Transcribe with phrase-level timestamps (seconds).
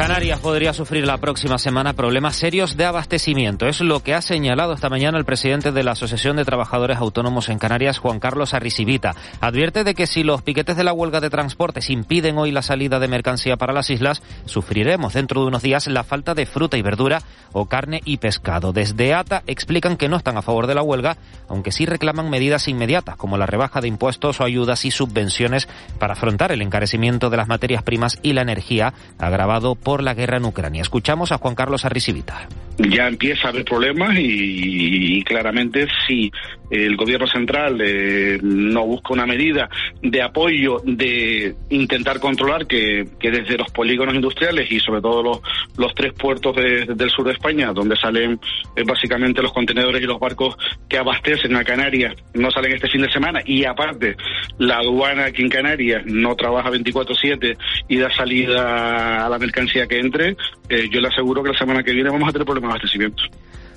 [0.00, 3.66] Canarias podría sufrir la próxima semana problemas serios de abastecimiento.
[3.66, 7.50] Es lo que ha señalado esta mañana el presidente de la Asociación de Trabajadores Autónomos
[7.50, 9.14] en Canarias, Juan Carlos Arrisibita.
[9.42, 12.98] Advierte de que si los piquetes de la huelga de transportes impiden hoy la salida
[12.98, 16.82] de mercancía para las islas, sufriremos dentro de unos días la falta de fruta y
[16.82, 17.20] verdura
[17.52, 18.72] o carne y pescado.
[18.72, 22.68] Desde ATA explican que no están a favor de la huelga, aunque sí reclaman medidas
[22.68, 27.36] inmediatas como la rebaja de impuestos o ayudas y subvenciones para afrontar el encarecimiento de
[27.36, 30.82] las materias primas y la energía agravado por por la guerra en Ucrania.
[30.82, 32.46] Escuchamos a Juan Carlos Arrisivita.
[32.78, 36.30] Ya empieza a haber problemas y, claramente si
[36.70, 39.68] el gobierno central eh, no busca una medida
[40.02, 45.40] de apoyo de intentar controlar que, que desde los polígonos industriales y sobre todo los,
[45.76, 48.38] los tres puertos de, del sur de España, donde salen
[48.76, 50.56] eh, básicamente los contenedores y los barcos
[50.88, 54.16] que abastecen a Canarias, no salen este fin de semana y aparte
[54.58, 57.56] la aduana aquí en Canarias no trabaja 24/7
[57.88, 60.36] y da salida a la mercancía que entre,
[60.68, 63.22] eh, yo le aseguro que la semana que viene vamos a tener problemas de abastecimiento.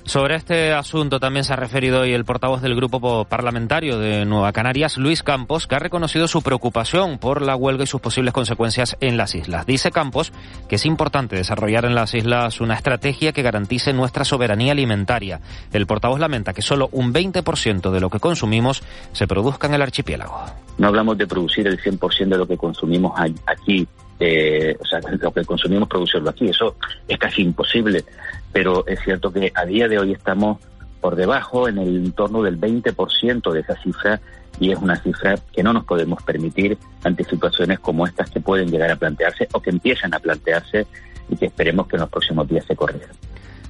[0.06, 4.52] Sobre este asunto también se ha referido hoy el portavoz del grupo parlamentario de Nueva
[4.52, 8.98] Canarias, Luis Campos, que ha reconocido su preocupación por la huelga y sus posibles consecuencias
[9.00, 9.64] en las islas.
[9.64, 10.32] Dice Campos
[10.68, 15.40] que es importante desarrollar en las islas una estrategia que garantice nuestra soberanía alimentaria.
[15.72, 18.82] El portavoz lamenta que solo un 20% de lo que consumimos
[19.12, 20.44] se produzca en el archipiélago.
[20.76, 23.88] No hablamos de producir el 100% de lo que consumimos aquí
[24.26, 26.48] eh, o sea, lo que consumimos producirlo aquí.
[26.48, 28.04] Eso es casi imposible,
[28.52, 30.58] pero es cierto que a día de hoy estamos
[31.00, 34.20] por debajo, en el entorno del 20% de esa cifra,
[34.58, 38.70] y es una cifra que no nos podemos permitir ante situaciones como estas que pueden
[38.70, 40.86] llegar a plantearse o que empiezan a plantearse
[41.28, 43.10] y que esperemos que en los próximos días se corrijan.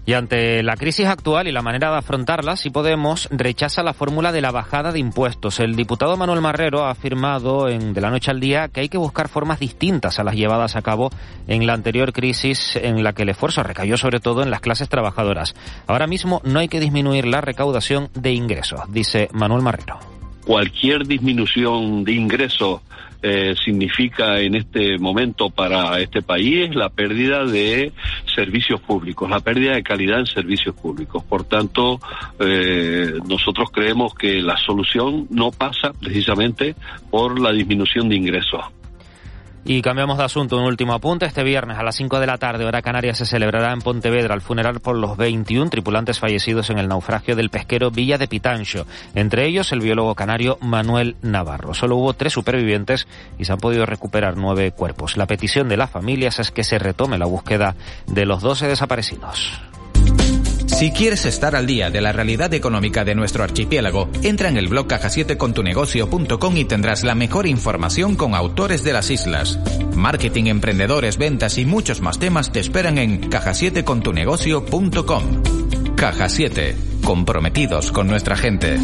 [0.07, 4.33] Y ante la crisis actual y la manera de afrontarla, si Podemos rechaza la fórmula
[4.33, 5.61] de la bajada de impuestos.
[5.61, 8.99] El diputado Manuel Marrero ha afirmado en De la Noche al Día que hay que
[8.99, 11.11] buscar formas distintas a las llevadas a cabo
[11.47, 14.89] en la anterior crisis en la que el esfuerzo recayó sobre todo en las clases
[14.89, 15.55] trabajadoras.
[15.87, 19.99] Ahora mismo no hay que disminuir la recaudación de ingresos, dice Manuel Marrero.
[20.45, 22.83] Cualquier disminución de ingresos
[23.27, 27.91] eh, significa en este momento para este país la pérdida de
[28.35, 31.25] servicios públicos, la pérdida de calidad en servicios públicos.
[31.25, 31.99] Por tanto,
[32.39, 36.75] eh, nosotros creemos que la solución no pasa precisamente
[37.11, 38.61] por la disminución de ingresos.
[39.67, 41.25] Y cambiamos de asunto, un último apunte.
[41.25, 44.43] Este viernes a las 5 de la tarde, hora canaria, se celebrará en Pontevedra el
[44.43, 48.87] funeral por los 21 tripulantes fallecidos en el naufragio del pesquero Villa de Pitancho.
[49.15, 51.73] Entre ellos, el biólogo canario Manuel Navarro.
[51.73, 53.09] Solo hubo tres supervivientes
[53.39, 55.17] y se han podido recuperar nueve cuerpos.
[55.17, 57.75] La petición de las familias es que se retome la búsqueda
[58.07, 59.63] de los 12 desaparecidos.
[60.75, 64.67] Si quieres estar al día de la realidad económica de nuestro archipiélago, entra en el
[64.67, 69.61] blog caja7contunegocio.com y tendrás la mejor información con autores de las islas.
[69.95, 75.95] Marketing, emprendedores, ventas y muchos más temas te esperan en caja7contunegocio.com.
[75.95, 78.77] Caja 7, comprometidos con nuestra gente.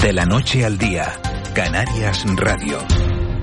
[0.00, 1.20] De la noche al día,
[1.54, 2.78] Canarias Radio.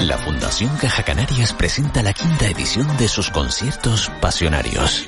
[0.00, 5.04] La Fundación Caja Canarias presenta la quinta edición de sus conciertos pasionarios.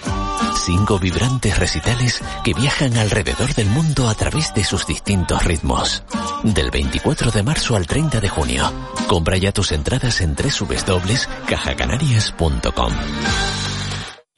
[0.67, 6.05] Cinco vibrantes recitales que viajan alrededor del mundo a través de sus distintos ritmos.
[6.43, 8.71] Del 24 de marzo al 30 de junio.
[9.09, 12.93] Compra ya tus entradas en www.cajacanarias.com.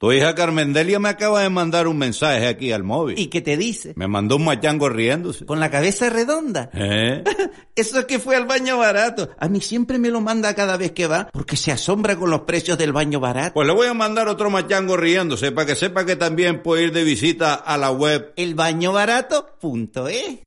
[0.05, 3.19] Tu hija Carmendelia me acaba de mandar un mensaje aquí al móvil.
[3.19, 3.95] ¿Y qué te dice?
[3.97, 5.47] Me mandó un machango riéndose.
[5.47, 6.69] ¿Con la cabeza redonda?
[6.75, 7.25] ¿Eh?
[7.75, 9.31] Eso es que fue al baño barato.
[9.39, 12.43] A mí siempre me lo manda cada vez que va porque se asombra con los
[12.43, 13.55] precios del baño barato.
[13.55, 16.93] Pues le voy a mandar otro machango riéndose para que sepa que también puede ir
[16.93, 20.41] de visita a la web elbañobarato.es.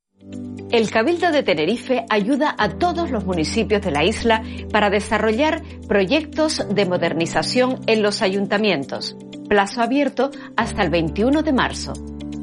[0.69, 6.65] El Cabildo de Tenerife ayuda a todos los municipios de la isla para desarrollar proyectos
[6.69, 9.15] de modernización en los ayuntamientos.
[9.47, 11.94] Plazo abierto hasta el 21 de marzo.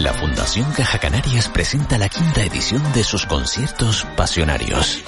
[0.00, 5.04] La Fundación Caja Canarias presenta la quinta edición de sus conciertos pasionarios.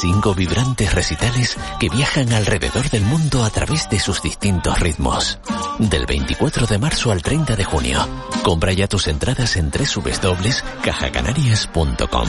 [0.00, 5.38] Cinco vibrantes recitales que viajan alrededor del mundo a través de sus distintos ritmos.
[5.78, 8.08] Del 24 de marzo al 30 de junio.
[8.42, 12.28] Compra ya tus entradas en www.cajacanarias.com.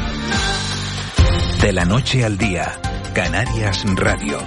[1.62, 2.82] De la noche al día,
[3.14, 4.40] Canarias Radio.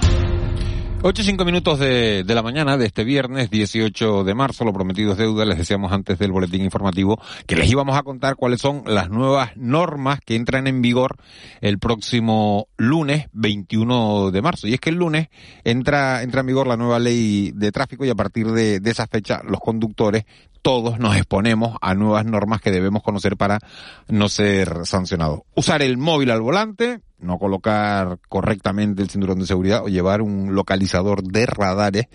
[1.02, 4.72] 8 y 5 minutos de, de, la mañana de este viernes 18 de marzo, lo
[4.72, 8.60] prometido es deuda, les decíamos antes del boletín informativo que les íbamos a contar cuáles
[8.60, 11.16] son las nuevas normas que entran en vigor
[11.60, 14.66] el próximo lunes 21 de marzo.
[14.66, 15.28] Y es que el lunes
[15.64, 19.06] entra, entra en vigor la nueva ley de tráfico y a partir de, de esa
[19.06, 20.24] fecha los conductores
[20.66, 23.60] todos nos exponemos a nuevas normas que debemos conocer para
[24.08, 25.42] no ser sancionados.
[25.54, 30.56] Usar el móvil al volante, no colocar correctamente el cinturón de seguridad o llevar un
[30.56, 32.06] localizador de radares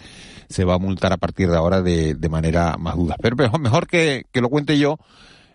[0.50, 3.16] se va a multar a partir de ahora de, de manera más duda.
[3.22, 4.98] Pero mejor, mejor que, que, lo cuente yo,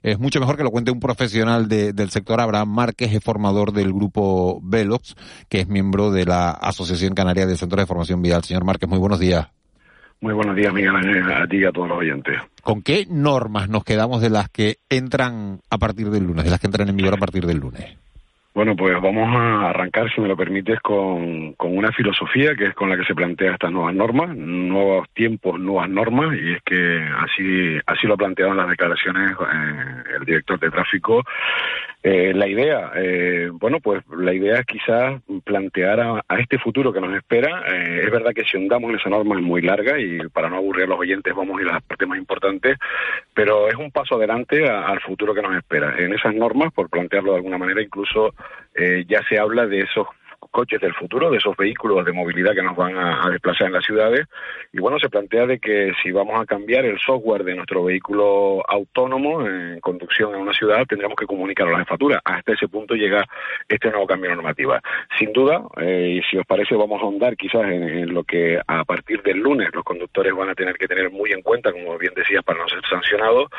[0.03, 2.41] es mucho mejor que lo cuente un profesional de, del sector.
[2.41, 5.17] Abraham Márquez es formador del grupo Velox,
[5.51, 8.43] que es miembro de la Asociación Canaria de Centros de Formación Vial.
[8.43, 9.49] Señor Márquez, muy buenos días.
[10.21, 12.41] Muy buenos días, Miguel Ángel, a ti y a todos los oyentes.
[12.63, 16.61] ¿Con qué normas nos quedamos de las que entran a partir del lunes, de las
[16.61, 17.97] que entran en vigor a partir del lunes?
[18.57, 22.75] Bueno, pues vamos a arrancar, si me lo permites, con, con, una filosofía que es
[22.75, 27.07] con la que se plantea estas nuevas normas, nuevos tiempos, nuevas normas, y es que
[27.19, 31.23] así, así lo ha planteado en las declaraciones eh, el director de tráfico.
[32.09, 36.93] Eh, la idea, eh, bueno, pues la idea es quizás plantear a, a este futuro
[36.93, 37.65] que nos espera.
[37.67, 40.59] Eh, es verdad que si hundamos en esa norma es muy larga y para no
[40.59, 42.79] aburrir a los oyentes vamos a ir a las partes más importantes,
[43.35, 45.97] pero es un paso adelante a, al futuro que nos espera.
[45.99, 48.35] En esas normas, por plantearlo de alguna manera, incluso
[48.77, 50.07] eh, ya se habla de esos
[50.57, 53.85] coches del futuro, de esos vehículos de movilidad que nos van a, desplazar en las
[53.85, 54.27] ciudades.
[54.73, 58.63] Y bueno, se plantea de que si vamos a cambiar el software de nuestro vehículo
[58.67, 62.23] autónomo en conducción en una ciudad, tendremos que comunicarlo a la jefatura.
[62.25, 63.23] Hasta ese punto llega
[63.69, 64.81] este nuevo cambio de normativa.
[65.19, 68.85] Sin duda, eh, y si os parece, vamos a ahondar quizás en, lo que a
[68.85, 72.15] partir del lunes los conductores van a tener que tener muy en cuenta, como bien
[72.17, 73.51] decía, para no ser sancionados.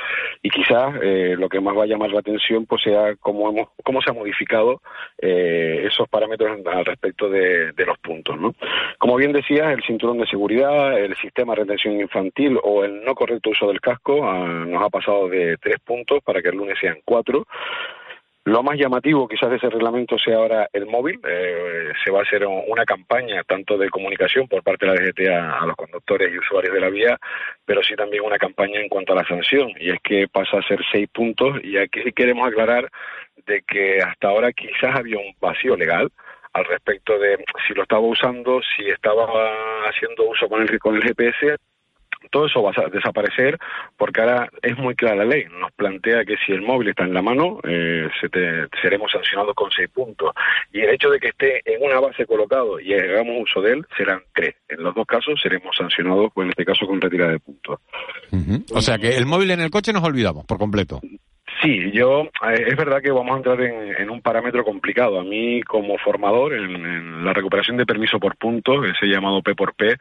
[0.42, 3.70] Y quizás eh, lo que más va a llamar la atención pues sea cómo, hemos,
[3.84, 4.82] cómo se ha modificado
[5.20, 6.58] eh, esos parámetros
[6.88, 8.38] respecto de, los puntos.
[8.40, 8.54] ¿no?
[8.98, 13.16] Como bien decías, el cinturón de seguridad, el sistema de retención infantil o el no
[13.16, 16.78] correcto uso del casco uh, nos ha pasado de tres puntos para que el lunes
[16.80, 17.46] sean cuatro.
[18.48, 21.20] Lo más llamativo quizás de ese reglamento sea ahora el móvil.
[21.28, 25.28] Eh, se va a hacer una campaña tanto de comunicación por parte de la DGT
[25.28, 27.20] a, a, los conductores y usuarios de la vía,
[27.66, 29.74] pero sí también una campaña en cuanto a la sanción.
[29.78, 32.90] Y es que pasa a ser seis puntos y aquí queremos aclarar
[33.46, 36.10] de que hasta ahora quizás había un vacío legal
[36.58, 37.38] al respecto de
[37.68, 39.26] si lo estaba usando, si estaba
[39.88, 41.58] haciendo uso con el, con el GPS
[42.32, 43.58] todo eso va a desaparecer
[43.96, 45.46] porque ahora es muy clara la ley.
[45.60, 49.56] Nos plantea que si el móvil está en la mano, eh, se te, seremos sancionados
[49.56, 50.32] con seis puntos.
[50.74, 53.86] Y el hecho de que esté en una base colocado y hagamos uso de él,
[53.96, 54.56] serán tres.
[54.68, 57.80] En los dos casos seremos sancionados, pues en este caso con retirada de puntos.
[58.74, 61.00] O sea que el móvil en el coche nos olvidamos por completo.
[61.62, 65.20] Sí, yo eh, es verdad que vamos a entrar en, un parámetro complicado.
[65.20, 69.56] A mí como formador en, en, la recuperación de permiso por puntos, ese llamado P
[69.56, 69.96] por P, eh,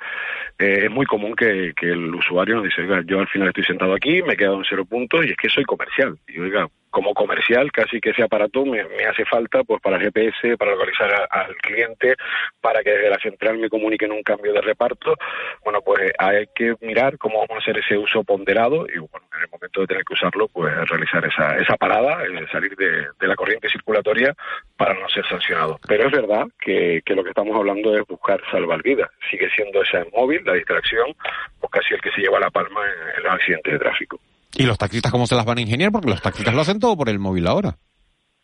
[0.58, 3.94] es muy común que, que, el usuario nos dice, oiga, yo al final estoy sentado
[3.94, 6.18] aquí, me he quedado en cero puntos y es que soy comercial.
[6.28, 10.70] Y oiga, como comercial, casi que ese aparato me, hace falta pues para GPS, para
[10.70, 12.14] localizar al cliente,
[12.58, 15.14] para que desde la central me comuniquen un cambio de reparto.
[15.62, 19.42] Bueno, pues hay que mirar cómo vamos a hacer ese uso ponderado y bueno, en
[19.42, 23.26] el momento de tener que usarlo, pues realizar esa, esa parada, eh, salir de, de,
[23.26, 24.34] la corriente circulatoria
[24.78, 25.78] para no ser sancionado.
[25.86, 29.10] Pero es verdad que, lo que estamos hablando es buscar salvar vidas.
[29.30, 31.14] Sigue siendo ese móvil, la distracción,
[31.60, 34.18] pues casi el que se lleva la palma en, en los accidentes de tráfico.
[34.58, 35.92] ¿Y los taxistas cómo se las van a ingeniar?
[35.92, 37.78] Porque los taxistas lo hacen todo por el móvil ahora.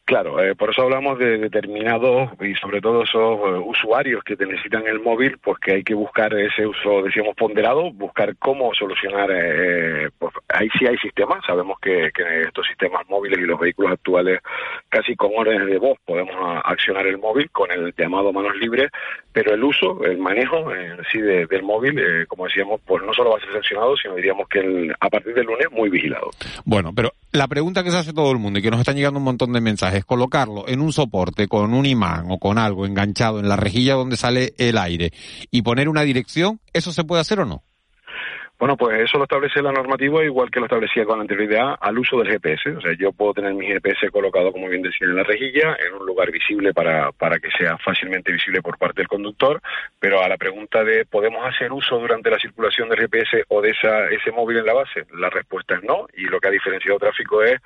[0.05, 4.47] Claro, eh, por eso hablamos de determinados y sobre todo esos uh, usuarios que te
[4.47, 9.31] necesitan el móvil, pues que hay que buscar ese uso, decíamos, ponderado, buscar cómo solucionar,
[9.33, 12.11] eh, pues ahí sí hay sistemas, sabemos que,
[12.47, 14.41] estos sistemas móviles y los vehículos actuales
[14.89, 18.91] casi con órdenes de voz podemos accionar el móvil con el llamado manos libres,
[19.33, 23.31] pero el uso, el manejo en sí del móvil, eh, como decíamos, pues no solo
[23.31, 26.31] va a ser sancionado, sino diríamos que a partir del lunes muy vigilado.
[26.65, 29.19] Bueno, pero la pregunta que se hace todo el mundo y que nos están llegando
[29.19, 33.39] un montón de mensajes, colocarlo en un soporte con un imán o con algo enganchado
[33.39, 35.13] en la rejilla donde sale el aire
[35.51, 37.63] y poner una dirección, ¿eso se puede hacer o no?
[38.63, 42.19] Bueno, pues eso lo establece la normativa igual que lo establecía con anterioridad al uso
[42.19, 42.77] del GPS.
[42.77, 45.95] O sea, yo puedo tener mi GPS colocado, como bien decía, en la rejilla, en
[45.95, 49.61] un lugar visible para, para que sea fácilmente visible por parte del conductor,
[49.99, 53.71] pero a la pregunta de ¿podemos hacer uso durante la circulación del GPS o de
[53.71, 55.07] esa, ese móvil en la base?
[55.13, 57.61] La respuesta es no, y lo que ha diferenciado tráfico es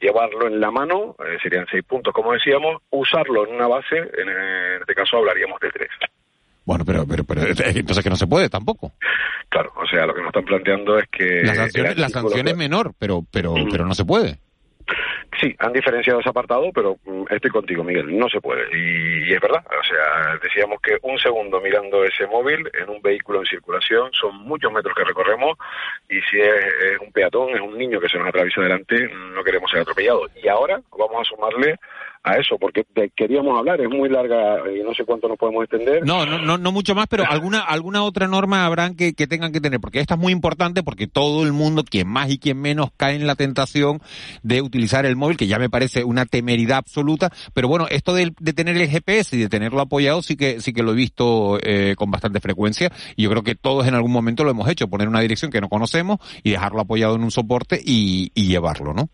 [0.00, 4.30] llevarlo en la mano, eh, serían seis puntos como decíamos, usarlo en una base, en
[4.80, 5.90] este caso hablaríamos de tres.
[6.68, 8.92] Bueno, pero, pero, pero entonces que no se puede tampoco.
[9.48, 11.40] Claro, o sea, lo que nos están planteando es que...
[11.42, 11.54] La
[12.10, 14.36] sanción, es menor, pero, pero, pero no se puede.
[15.40, 18.64] Sí, han diferenciado ese apartado, pero mm, estoy contigo, Miguel, no se puede.
[18.76, 23.40] Y, es verdad, o sea, decíamos que un segundo mirando ese móvil en un vehículo
[23.40, 25.56] en circulación son muchos metros que recorremos
[26.08, 29.70] y si es, un peatón, es un niño que se nos atraviesa delante, no queremos
[29.70, 30.30] ser atropellados.
[30.42, 31.76] Y ahora vamos a sumarle
[32.22, 36.04] a eso, porque queríamos hablar, es muy larga y no sé cuánto nos podemos extender.
[36.04, 39.52] No, no, no, no mucho más, pero alguna alguna otra norma habrán que, que tengan
[39.52, 42.60] que tener, porque esta es muy importante porque todo el mundo, quien más y quien
[42.60, 44.00] menos, cae en la tentación
[44.42, 48.30] de utilizar el móvil, que ya me parece una temeridad absoluta, pero bueno, esto de,
[48.54, 51.94] tener el GPS y de tenerlo apoyado sí que sí que lo he visto eh,
[51.96, 55.08] con bastante frecuencia y yo creo que todos en algún momento lo hemos hecho, poner
[55.08, 59.10] una dirección que no conocemos y dejarlo apoyado en un soporte y llevarlo, ¿no?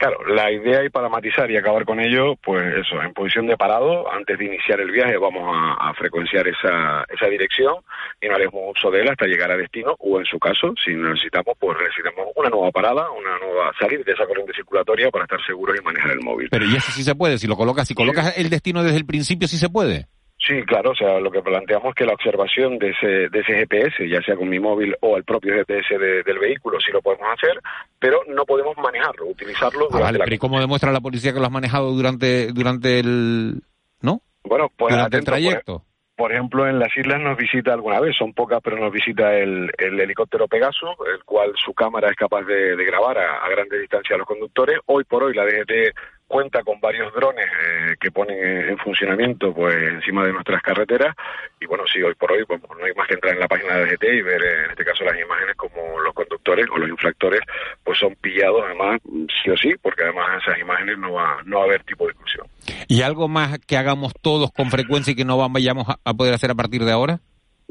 [0.00, 3.58] Claro, la idea y para matizar y acabar con ello, pues eso, en posición de
[3.58, 5.42] parado, antes de iniciar el viaje vamos
[5.78, 7.74] a, frecuenciar esa, esa dirección
[8.18, 10.94] y no haremos uso de él hasta llegar a destino o en su caso, si
[10.94, 15.44] necesitamos, pues necesitamos una nueva parada, una nueva salir de esa corriente circulatoria para estar
[15.44, 16.48] seguros y manejar el móvil.
[16.50, 19.04] Pero y eso sí se puede, si lo colocas, si colocas el destino desde el
[19.04, 20.06] principio sí se puede.
[20.46, 23.52] Sí, claro, o sea, lo que planteamos es que la observación de ese, de ese
[23.52, 27.28] GPS, ya sea con mi móvil o el propio GPS del vehículo, sí lo podemos
[27.30, 27.60] hacer,
[27.98, 29.88] pero no podemos manejarlo, utilizarlo.
[29.92, 33.60] Ah, vale, pero ¿y cómo demuestra la policía que lo has manejado durante, durante el,
[34.00, 34.22] ¿no?
[34.42, 35.84] Bueno, pues durante el trayecto.
[36.16, 39.70] por ejemplo, en las islas nos visita alguna vez, son pocas, pero nos visita el,
[39.76, 44.14] el helicóptero Pegasus, el cual su cámara es capaz de, grabar a, a grandes distancias
[44.14, 44.78] a los conductores.
[44.86, 45.94] Hoy por hoy la DGT
[46.30, 51.16] cuenta con varios drones eh, que ponen en funcionamiento pues encima de nuestras carreteras.
[51.60, 53.76] Y bueno sí hoy por hoy pues, no hay más que entrar en la página
[53.78, 57.40] de GT y ver en este caso las imágenes como los conductores o los infractores
[57.82, 59.00] pues son pillados además
[59.42, 62.12] sí o sí porque además esas imágenes no va no va a haber tipo de
[62.12, 62.46] exclusión.
[62.86, 66.52] Y algo más que hagamos todos con frecuencia y que no vayamos a poder hacer
[66.52, 67.20] a partir de ahora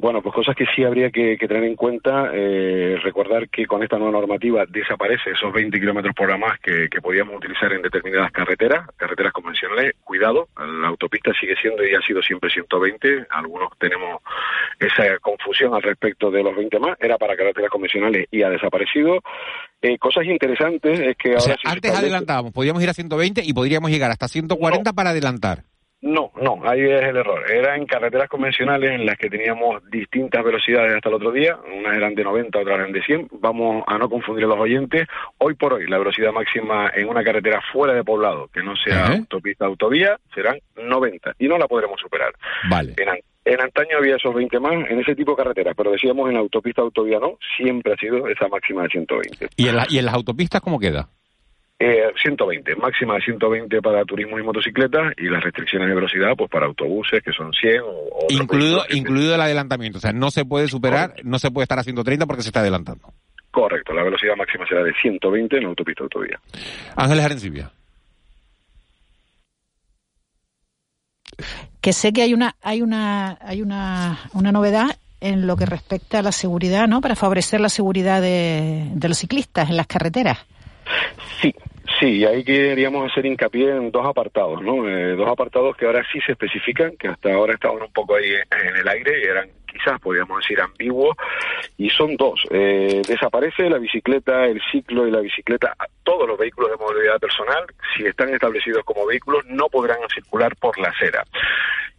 [0.01, 2.31] bueno, pues cosas que sí habría que, tener en cuenta.
[2.33, 6.87] Eh, recordar que con esta nueva normativa desaparece esos 20 kilómetros por hora más que,
[7.01, 9.95] podíamos utilizar en determinadas carreteras, carreteras convencionales.
[10.03, 13.27] Cuidado, la autopista sigue siendo y ha sido siempre 120.
[13.29, 14.21] Algunos tenemos
[14.79, 16.97] esa confusión al respecto de los 20 más.
[16.99, 19.19] Era para carreteras convencionales y ha desaparecido.
[19.81, 21.55] Eh, cosas interesantes es que ahora...
[21.65, 25.63] antes adelantábamos, podíamos ir a 120 y podríamos llegar hasta 140 para adelantar.
[26.01, 27.43] No, no, ahí es el error.
[27.51, 31.97] Era en carreteras convencionales en las que teníamos distintas velocidades hasta el otro día, unas
[31.97, 33.27] eran de 90, otras eran de 100.
[33.33, 35.07] Vamos a no confundir a los oyentes.
[35.39, 39.07] Hoy por hoy, la velocidad máxima en una carretera fuera de poblado, que no sea
[39.07, 42.33] autopista, autovía, serán 90 y no la podremos superar.
[42.69, 42.95] Vale.
[43.43, 46.81] En, antaño había esos 20 más en ese tipo de carreteras, pero decíamos en autopista,
[46.81, 49.49] autovía no, siempre ha sido esa máxima de 120.
[49.57, 51.09] ¿Y en, ¿Y en las autopistas cómo queda?
[51.81, 56.51] Eh, 120, máxima de 120 para turismo y motocicletas y las restricciones de velocidad pues
[56.51, 60.67] para autobuses que son 100 o, incluido incluido el adelantamiento, o sea, no se puede
[60.67, 63.13] superar, no se puede estar a 130 porque se está adelantando.
[63.49, 66.37] Correcto, la velocidad máxima será de 120 en autopista autovía.
[66.97, 67.71] Ángeles Arencibia.
[71.79, 76.19] Que sé que hay una hay una hay una, una novedad en lo que respecta
[76.19, 76.99] a la seguridad, ¿no?
[76.99, 80.39] Para favorecer la seguridad de, de los ciclistas en las carreteras.
[81.41, 81.53] Sí,
[81.99, 84.87] Sí, ahí queríamos hacer hincapié en dos apartados, ¿no?
[84.87, 88.29] Eh, dos apartados que ahora sí se especifican, que hasta ahora estaban un poco ahí
[88.29, 91.15] en el aire eran quizás podríamos decir ambiguos,
[91.77, 92.41] y son dos.
[92.49, 95.75] Eh, desaparece la bicicleta, el ciclo y la bicicleta.
[96.03, 97.65] Todos los vehículos de movilidad personal,
[97.95, 101.23] si están establecidos como vehículos, no podrán circular por la acera.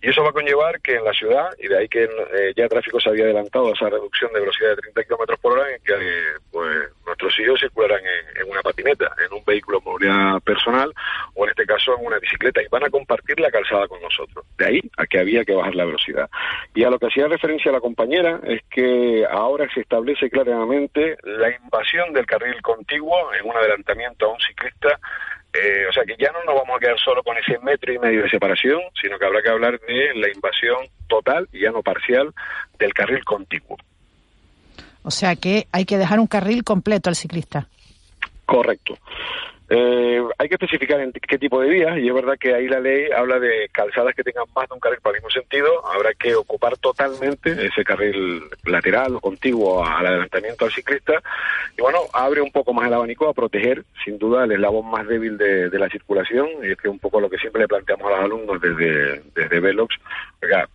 [0.02, 2.64] Y eso va a conllevar que en la ciudad, y de ahí que eh, ya
[2.64, 5.71] el tráfico se había adelantado a esa reducción de velocidad de 30 kilómetros por hora,
[5.75, 5.95] en que
[6.50, 8.00] pues, nuestros hijos circularán
[8.37, 10.92] en, una patineta, en un vehículo de movilidad personal,
[11.35, 14.45] o en este caso en una bicicleta, y van a compartir la calzada con nosotros.
[14.57, 16.30] de ahí a que había que bajar la velocidad.
[16.75, 21.54] Y a lo que hacía referencia la compañera es que ahora se establece claramente la
[21.54, 24.99] invasión del carril contiguo en un adelantamiento a un ciclista
[25.52, 27.99] eh, o sea que ya no nos vamos a quedar solo con ese metro y
[27.99, 31.83] medio de separación, sino que habrá que hablar de la invasión total y ya no
[31.83, 32.33] parcial
[32.78, 33.76] del carril contiguo.
[35.02, 37.66] O sea que hay que dejar un carril completo al ciclista.
[38.47, 38.99] Correcto.
[39.72, 42.80] Eh, hay que especificar en qué tipo de vías, y es verdad que ahí la
[42.80, 45.86] ley habla de calzadas que tengan más de un carril para el mismo sentido.
[45.86, 51.22] Habrá que ocupar totalmente ese carril lateral o contiguo al adelantamiento al ciclista.
[51.78, 55.06] Y bueno, abre un poco más el abanico a proteger, sin duda, el eslabón más
[55.06, 58.16] débil de, la circulación, y es que un poco lo que siempre le planteamos a
[58.16, 59.94] los alumnos desde, desde Velox.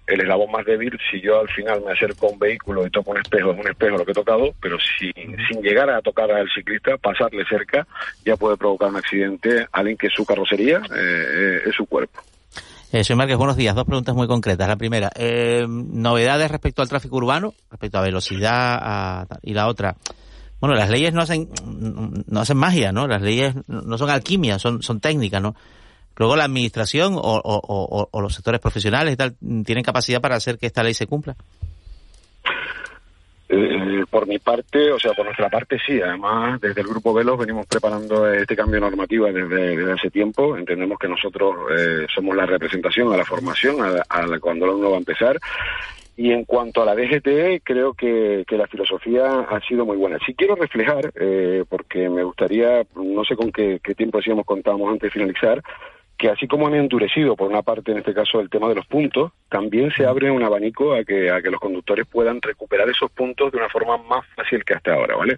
[0.08, 3.12] El eslabón más débil, si yo al final me acerco a un vehículo y toco
[3.12, 6.32] un espejo, es un espejo lo que he tocado, pero si, sin llegar a tocar
[6.32, 7.86] al ciclista, pasarle cerca,
[8.24, 12.22] ya puede provocar un accidente alguien que su carrocería eh, eh, es su cuerpo.
[12.92, 13.76] Eh, soy Márquez, buenos días.
[13.76, 14.68] Dos preguntas muy concretas.
[14.68, 19.96] La primera, eh, novedades respecto al tráfico urbano, respecto a velocidad y la otra.
[20.62, 21.50] Bueno, las leyes no hacen
[22.28, 23.08] no hacen magia, ¿no?
[23.08, 25.56] Las leyes no son alquimia, son son técnicas, ¿no?
[26.16, 30.68] Luego la administración o, o los sectores profesionales y tal tienen capacidad para hacer que
[30.68, 31.36] esta ley se cumpla.
[33.56, 36.02] Eh, por mi parte, o sea, por nuestra parte sí.
[36.02, 40.58] Además, desde el Grupo Velos venimos preparando este cambio normativo desde, hace tiempo.
[40.58, 45.00] Entendemos que nosotros eh, somos la representación a la formación, a, cuando uno va a
[45.00, 45.40] empezar.
[46.18, 50.18] Y en cuanto a la DGT, creo que, la filosofía ha sido muy buena.
[50.26, 54.92] Si quiero reflejar, eh, porque me gustaría, no sé con qué, qué tiempo decíamos, contábamos
[54.92, 55.62] antes de finalizar,
[56.18, 58.86] que así como han endurecido por una parte en este caso el tema de los
[58.86, 63.12] puntos, también se abre un abanico a que, a que los conductores puedan recuperar esos
[63.12, 65.38] puntos de una forma más fácil que hasta ahora, ¿vale?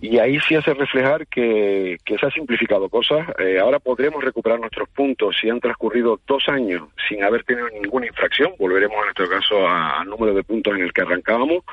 [0.00, 3.26] Y ahí sí hace reflejar que, que se ha simplificado cosas.
[3.38, 8.06] Eh, ahora podremos recuperar nuestros puntos si han transcurrido dos años sin haber tenido ninguna
[8.06, 8.52] infracción.
[8.58, 11.64] Volveremos en este caso al número de puntos en el que arrancábamos.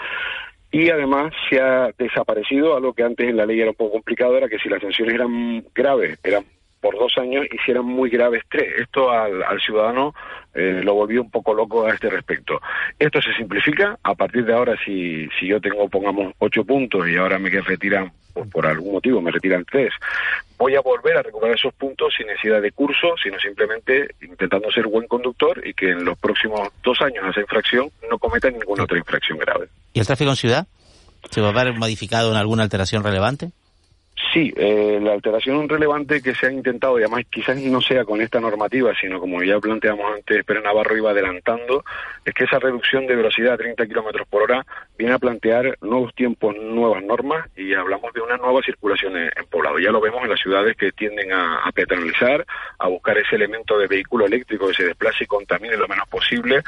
[0.72, 4.36] Y además se ha desaparecido algo que antes en la ley era un poco complicado,
[4.36, 6.44] era que si las sanciones eran graves, eran
[6.86, 8.72] por dos años hicieran muy graves tres.
[8.78, 10.14] Esto al, ciudadano
[10.54, 12.62] eh, lo volvió un poco loco a este respecto.
[13.00, 13.98] Esto se simplifica.
[14.04, 18.12] A partir de ahora, si, si yo tengo, pongamos, ocho puntos y ahora me retiran,
[18.36, 19.94] pues por algún motivo me retiran tres,
[20.60, 24.86] voy a volver a recuperar esos puntos sin necesidad de curso, sino simplemente intentando ser
[24.86, 28.84] buen conductor y que en los próximos dos años a esa infracción no cometa ninguna
[28.84, 29.70] otra infracción grave.
[29.92, 30.68] ¿Y el tráfico en ciudad?
[31.32, 33.50] ¿Se va a ver modificado en alguna alteración relevante?
[34.34, 38.22] Sí, eh, la alteración relevante que se ha intentado, y además quizás no sea con
[38.22, 41.84] esta normativa, sino como ya planteamos antes, pero Navarro iba adelantando,
[42.24, 44.66] es que esa reducción de velocidad a 30 kilómetros por hora
[44.98, 49.80] viene a plantear nuevos tiempos, nuevas normas, y hablamos de una nueva circulación en, poblado.
[49.80, 51.74] Ya lo vemos en las ciudades que tienden a, a
[52.80, 56.62] a buscar ese elemento de vehículo eléctrico que se desplace y contamine lo menos posible,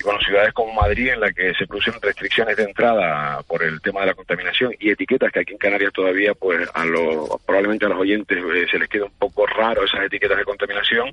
[0.00, 3.80] y bueno, ciudades como Madrid, en la que se producen restricciones de entrada por el
[3.80, 7.86] tema de la contaminación y etiquetas que aquí en Canarias todavía, pues a los probablemente
[7.86, 11.12] a los oyentes eh, se les quede un poco raro esas etiquetas de contaminación,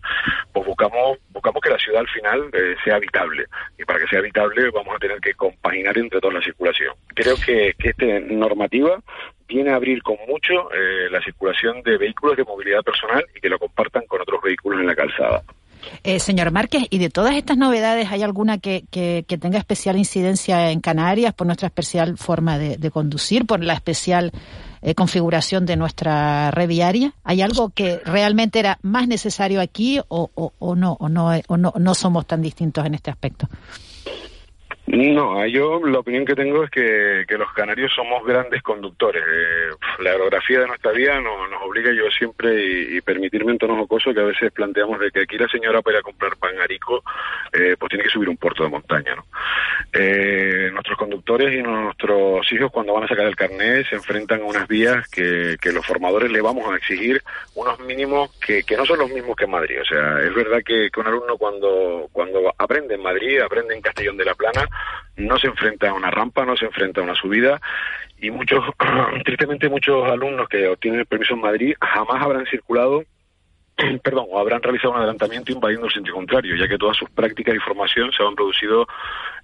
[0.51, 3.45] pues buscamos, buscamos que la ciudad al final eh, sea habitable.
[3.77, 6.93] Y para que sea habitable vamos a tener que compaginar entre toda la circulación.
[7.13, 8.99] Creo que, que esta normativa
[9.47, 13.49] viene a abrir con mucho eh, la circulación de vehículos de movilidad personal y que
[13.49, 15.43] lo compartan con otros vehículos en la calzada.
[16.17, 20.81] señor Márquez, ¿y de todas estas novedades hay alguna que, que, tenga especial incidencia en
[20.81, 24.31] Canarias por nuestra especial forma de, de conducir, por la especial
[24.86, 27.15] eh, configuración de nuestra red viaria?
[27.24, 31.74] ¿Hay algo que realmente era más necesario aquí o, o, no, o, no, o no,
[31.76, 33.50] no somos tan distintos en este aspecto?
[34.88, 39.24] No, yo la opinión que tengo es que, los canarios somos grandes conductores.
[39.24, 39.69] Eh,
[40.00, 44.19] la aerografía de nuestra vida nos, obliga yo siempre, y, permitirme un tono jocoso, que
[44.19, 47.04] a veces planteamos de que aquí la señora para ir a comprar pan arico,
[47.52, 49.15] eh, pues tiene que subir un puerto de montaña.
[49.15, 49.26] ¿no?
[49.91, 54.45] Eh, nuestros conductores y nuestros hijos cuando van a sacar el carnet se enfrentan a
[54.45, 57.24] unas vías que, que los formadores le vamos a exigir
[57.56, 59.82] unos mínimos que, que no son los mismos que en Madrid.
[59.82, 63.82] O sea, es verdad que, que un alumno cuando, cuando aprende en Madrid, aprende en
[63.82, 64.67] Castellón de la Plana,
[65.17, 67.61] no se enfrenta a una rampa, no se enfrenta a una subida
[68.19, 68.63] y muchos,
[69.25, 73.03] tristemente muchos alumnos que obtienen el permiso en Madrid jamás habrán circulado
[74.03, 77.55] perdón, o habrán realizado un adelantamiento invadiendo el sentido contrario, ya que todas sus prácticas
[77.55, 78.88] y formación se han producido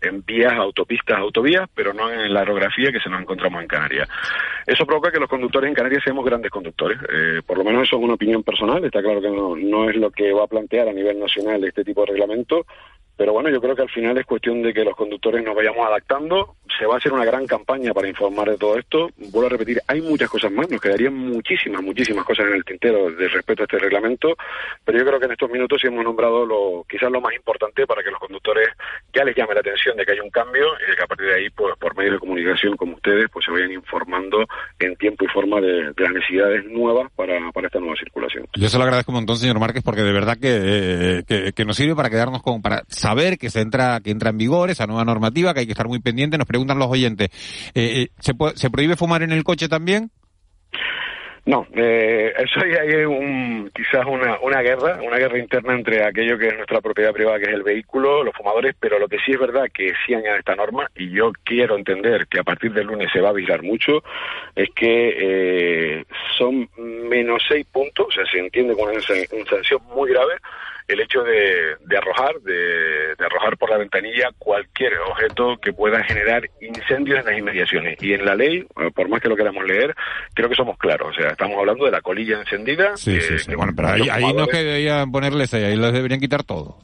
[0.01, 4.07] en vías, autopistas, autovías, pero no en la aerografía que se nos encontramos en Canarias.
[4.65, 6.97] Eso provoca que los conductores en Canarias seamos grandes conductores.
[7.09, 8.83] Eh, por lo menos eso es una opinión personal.
[8.83, 11.83] Está claro que no, no es lo que va a plantear a nivel nacional este
[11.83, 12.65] tipo de reglamento,
[13.21, 15.85] Pero bueno, yo creo que al final es cuestión de que los conductores nos vayamos
[15.85, 16.55] adaptando.
[16.79, 19.11] Se va a hacer una gran campaña para informar de todo esto.
[19.29, 23.11] Vuelvo a repetir, hay muchas cosas más, nos quedarían muchísimas, muchísimas cosas en el tintero
[23.11, 24.35] de respecto a este reglamento,
[24.83, 27.85] pero yo creo que en estos minutos sí hemos nombrado lo, quizás lo más importante
[27.85, 28.69] para que los conductores
[29.13, 31.27] ya les llame la atención de que hay un cambio y de que a partir
[31.27, 34.47] de ahí, pues por medios de comunicación como ustedes, pues se vayan informando
[34.79, 38.47] en tiempo y forma de, de las necesidades nuevas para, para esta nueva circulación.
[38.55, 41.65] Yo se lo agradezco un montón, señor Márquez, porque de verdad que, eh, que, que
[41.65, 44.87] nos sirve para quedarnos con, para saber que se entra, que entra en vigor esa
[44.87, 46.37] nueva normativa, que hay que estar muy pendiente.
[46.37, 47.29] Nos preguntan los oyentes,
[47.75, 50.09] eh, eh, ¿se, puede- ¿se prohíbe fumar en el coche también?
[51.43, 56.37] No, eh, eso ya hay un, quizás una, una guerra, una guerra interna entre aquello
[56.37, 59.31] que es nuestra propiedad privada, que es el vehículo, los fumadores, pero lo que sí
[59.31, 62.85] es verdad que sí añade esta norma, y yo quiero entender que a partir del
[62.85, 64.03] lunes se va a vigilar mucho,
[64.55, 65.15] es que
[65.99, 66.05] eh,
[66.37, 66.69] son
[67.09, 70.33] menos seis puntos, o sea, se entiende con una sanción muy grave
[70.91, 72.53] el hecho de, de arrojar, de,
[73.17, 77.97] de arrojar por la ventanilla cualquier objeto que pueda generar incendios en las inmediaciones.
[78.01, 79.95] Y en la ley, eh, por más que lo queramos leer,
[80.33, 81.09] creo que somos claros.
[81.09, 82.95] O sea, estamos hablando de la colilla encendida.
[82.97, 83.49] Sí, que- sí, sí.
[83.49, 86.19] que Bueno, pero ahí, ahí no es fumadores- que deberían ponerles ahí, ahí los deberían
[86.19, 86.77] quitar todo.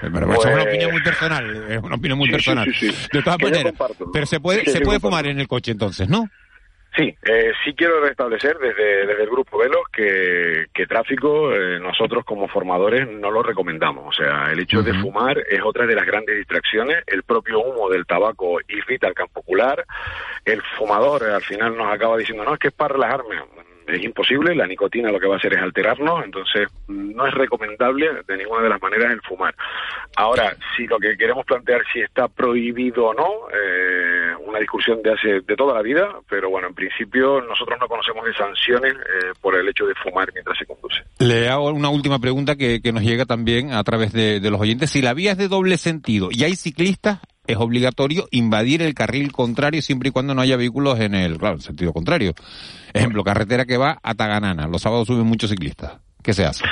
[0.00, 2.72] Eh, eso es una Pues- opinión muy personal, es una opinión muy Sí, personal.
[2.74, 3.08] sí, sí.
[3.12, 3.72] De todas maneras,
[4.12, 6.28] pero se puede, se puede fumar en el coche entonces, ¿no?
[6.96, 12.24] Sí, eh, sí quiero restablecer desde, desde el Grupo Velos que, que tráfico eh, nosotros
[12.24, 14.06] como formadores no lo recomendamos.
[14.08, 17.04] O sea, el hecho de fumar es otra de las grandes distracciones.
[17.06, 19.84] El propio humo del tabaco irrita al campo ocular.
[20.44, 23.36] El fumador al final nos acaba diciendo, no, es que es para relajarme.
[23.88, 28.10] Es imposible, la nicotina lo que va a hacer es alterarnos, entonces no es recomendable
[28.26, 29.54] de ninguna de las maneras el fumar.
[30.16, 35.12] Ahora, si lo que queremos plantear si está prohibido o no, eh, una discusión de
[35.12, 39.32] hace de toda la vida, pero bueno, en principio nosotros no conocemos de sanciones eh,
[39.40, 41.02] por el hecho de fumar mientras se conduce.
[41.18, 44.60] Le hago una última pregunta que, que nos llega también a través de, de los
[44.60, 44.90] oyentes.
[44.90, 49.32] Si la vía es de doble sentido y hay ciclistas, es obligatorio invadir el carril
[49.32, 52.34] contrario siempre y cuando no haya vehículos en el, claro, en sentido contrario.
[52.92, 54.68] Ejemplo, carretera que va a Taganana.
[54.68, 55.98] Los sábados suben muchos ciclistas.
[56.22, 56.64] ¿Qué se hace?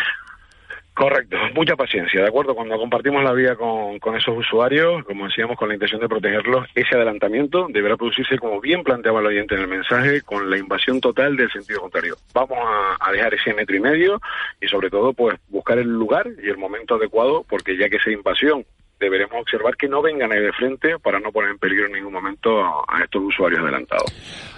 [0.96, 2.54] Correcto, mucha paciencia, ¿de acuerdo?
[2.54, 6.66] Cuando compartimos la vía con, con esos usuarios, como decíamos, con la intención de protegerlos,
[6.74, 10.98] ese adelantamiento deberá producirse, como bien planteaba el oyente en el mensaje, con la invasión
[10.98, 12.16] total del sentido contrario.
[12.32, 14.22] Vamos a, a dejar ese metro y medio
[14.58, 18.10] y, sobre todo, pues buscar el lugar y el momento adecuado, porque ya que esa
[18.10, 18.64] invasión
[18.98, 22.12] deberemos observar que no vengan ahí de frente para no poner en peligro en ningún
[22.12, 24.12] momento a, estos usuarios adelantados.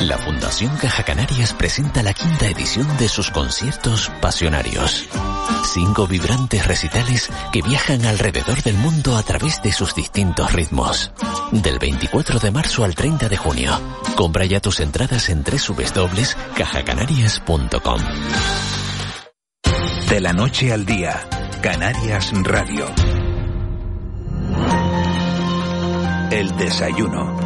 [0.00, 5.08] La Fundación Caja Canarias presenta la quinta edición de sus conciertos pasionarios.
[5.72, 11.10] Cinco vibrantes recitales que viajan alrededor del mundo a través de sus distintos ritmos.
[11.52, 13.80] Del 24 de marzo al 30 de junio.
[14.16, 18.00] Compra ya tus entradas en www.cajacanarias.com.
[20.08, 21.20] De la noche al día,
[21.62, 22.86] Canarias Radio.
[26.30, 27.43] El desayuno.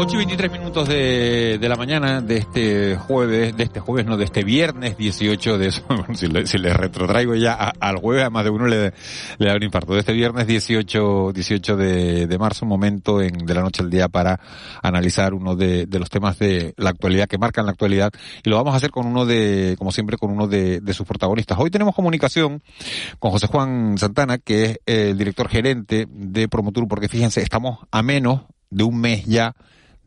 [0.00, 4.16] 8 y 23 minutos de, de, la mañana de este jueves, de este jueves, no,
[4.16, 5.72] de este viernes 18 de
[6.14, 8.92] si le, si le retrotraigo ya al jueves, a más de uno le,
[9.38, 9.94] le da un infarto.
[9.94, 14.06] De este viernes 18, 18 de, de marzo, momento en, de la noche al día
[14.06, 14.38] para
[14.84, 18.12] analizar uno de, de, los temas de la actualidad, que marcan la actualidad,
[18.44, 21.08] y lo vamos a hacer con uno de, como siempre, con uno de, de sus
[21.08, 21.58] protagonistas.
[21.58, 22.62] Hoy tenemos comunicación
[23.18, 28.00] con José Juan Santana, que es el director gerente de Promotur, porque fíjense, estamos a
[28.04, 29.56] menos de un mes ya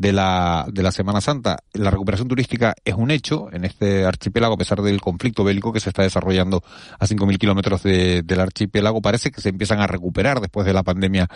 [0.02, 1.60] de la, de la Semana Santa.
[1.74, 5.80] La recuperación turística es un hecho en este archipiélago, a pesar del conflicto bélico que
[5.80, 6.64] se está desarrollando
[7.00, 9.00] a 5.000 kilómetros de, del archipiélago.
[9.00, 11.30] Parece que se empiezan a recuperar después de la pandemia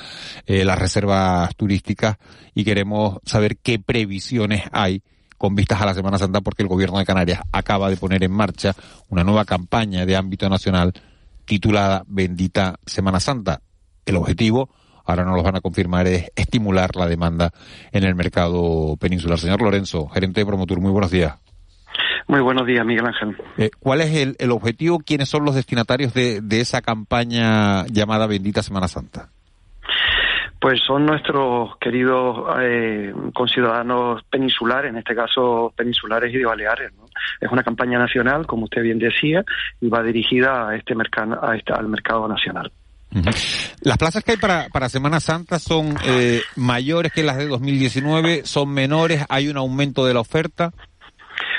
[0.47, 2.17] eh, las reservas turísticas
[2.55, 5.03] y queremos saber qué previsiones hay
[5.37, 8.31] con vistas a la Semana Santa porque el gobierno de Canarias acaba de poner en
[8.31, 8.75] marcha
[9.09, 10.91] una nueva campaña de ámbito nacional
[11.45, 13.61] titulada Bendita Semana Santa.
[14.07, 14.71] El objetivo
[15.05, 17.51] ahora nos los van a confirmar, es estimular la demanda
[17.91, 19.37] en el mercado peninsular.
[19.39, 21.35] Señor Lorenzo, gerente de Promotur, muy buenos días.
[22.27, 23.37] Muy buenos días, Miguel Ángel.
[23.57, 24.99] Eh, ¿Cuál es el, el, objetivo?
[24.99, 29.29] ¿Quiénes son los destinatarios de, de esa campaña llamada Bendita Semana Santa?
[30.59, 36.91] Pues son nuestros queridos eh, conciudadanos peninsulares, en este caso peninsulares y de Baleares.
[36.95, 37.05] ¿no?
[37.39, 39.43] Es una campaña nacional, como usted bien decía,
[39.79, 42.71] y va dirigida a este mercado, a este, al mercado nacional.
[43.81, 48.43] Las plazas que hay para, para Semana Santa son eh, mayores que las de 2019,
[48.45, 50.73] son menores, hay un aumento de la oferta.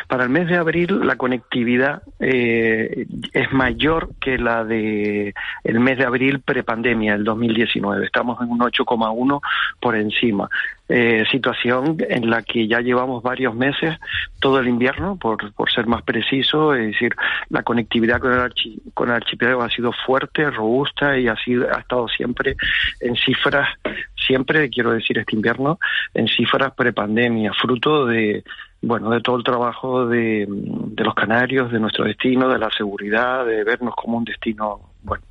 [0.08, 5.98] Para el mes de abril la conectividad eh, es mayor que la de el mes
[5.98, 8.06] de abril prepandemia, el 2019.
[8.06, 9.40] Estamos en un 8,1
[9.80, 10.48] por encima.
[10.88, 13.98] Eh, situación en la que ya llevamos varios meses,
[14.38, 17.12] todo el invierno, por, por ser más preciso, es decir,
[17.48, 21.66] la conectividad con el, archi, con el archipiélago ha sido fuerte, robusta y ha, sido,
[21.74, 22.54] ha estado siempre
[23.00, 23.68] en cifras,
[24.14, 25.80] siempre, quiero decir, este invierno,
[26.14, 28.44] en cifras prepandemia, fruto de,
[28.82, 33.44] bueno, de todo el trabajo de, de, los canarios, de nuestro destino, de la seguridad,
[33.44, 35.24] de vernos como un destino, bueno,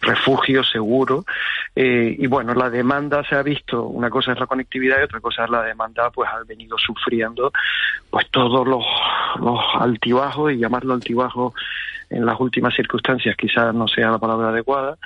[0.00, 1.24] refugio seguro.
[1.74, 5.20] Eh, y bueno, la demanda se ha visto, una cosa es la conectividad y otra
[5.20, 7.52] cosa es la demanda, pues ha venido sufriendo
[8.10, 8.84] pues todos los,
[9.78, 11.54] altibajos, y llamarlo altibajo
[12.10, 14.96] en las últimas circunstancias quizás no sea la palabra adecuada,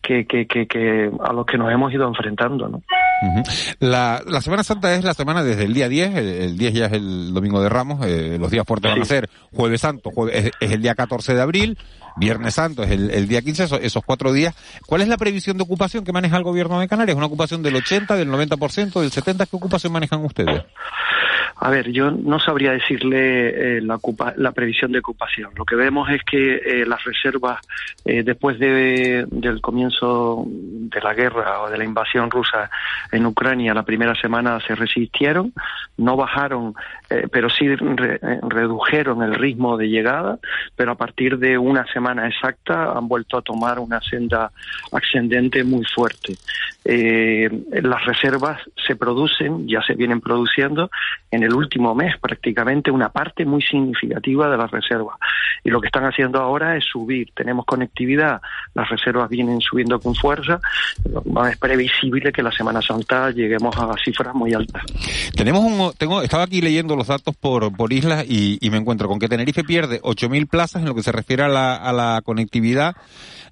[0.00, 2.82] que, que, que, que a los que nos hemos ido enfrentando, ¿no?
[3.22, 3.76] Uh -huh.
[3.80, 6.86] la, la, Semana Santa es la semana desde el día 10, el, el 10 ya
[6.86, 8.94] es el domingo de Ramos, eh, los días fuertes sí.
[8.94, 11.78] van a ser Jueves Santo, jueves, es, es, el día 14 de abril,
[12.16, 14.54] Viernes Santo es el, día 15, esos, esos, cuatro días.
[14.86, 17.16] ¿Cuál es la previsión de ocupación que maneja el gobierno de Canarias?
[17.16, 19.48] ¿Una ocupación del 80, del 90%, del 70%?
[19.48, 20.64] ¿Qué ocupación manejan ustedes?
[21.56, 25.52] A ver, yo no sabría decirle eh, la, ocupa, la, previsión de ocupación.
[25.56, 27.60] Lo que vemos es que eh, las reservas,
[28.04, 32.70] eh, después de, del comienzo de la guerra o de la invasión rusa
[33.12, 35.52] en Ucrania, la primera semana se resistieron,
[35.96, 36.74] no bajaron,
[37.08, 40.38] eh, pero sí re, redujeron el ritmo de llegada,
[40.76, 44.50] pero a partir de una semana exacta han vuelto a tomar una senda
[44.92, 46.34] ascendente muy fuerte.
[46.84, 47.48] Eh,
[47.82, 50.90] las reservas se producen, ya se vienen produciendo
[51.30, 55.16] en el último mes prácticamente una parte muy significativa de las reservas.
[55.64, 57.30] Y lo que están haciendo ahora es subir.
[57.34, 58.40] Tenemos conectividad,
[58.74, 60.60] las reservas vienen subiendo con fuerza.
[61.50, 64.82] Es previsible que la Semana Santa lleguemos a cifras muy altas.
[65.34, 69.08] Tenemos un, tengo, estaba aquí leyendo los datos por, por islas y, y me encuentro
[69.08, 72.20] con que Tenerife pierde 8.000 plazas en lo que se refiere a la, a la
[72.22, 72.94] conectividad.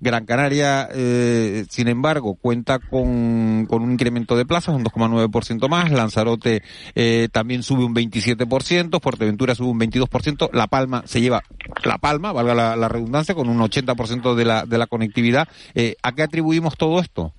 [0.01, 5.93] Gran Canaria, eh, sin embargo, cuenta con, con un incremento de plazas, un 2,9% más.
[5.93, 6.63] Lanzarote
[6.97, 10.51] eh, también sube un 27%, Fuerteventura sube un 22%.
[10.53, 11.43] La Palma se lleva
[11.85, 15.49] la Palma, valga la, redundancia, con un 80% de la, de la conectividad.
[15.75, 17.33] Eh, ¿A qué atribuimos todo esto?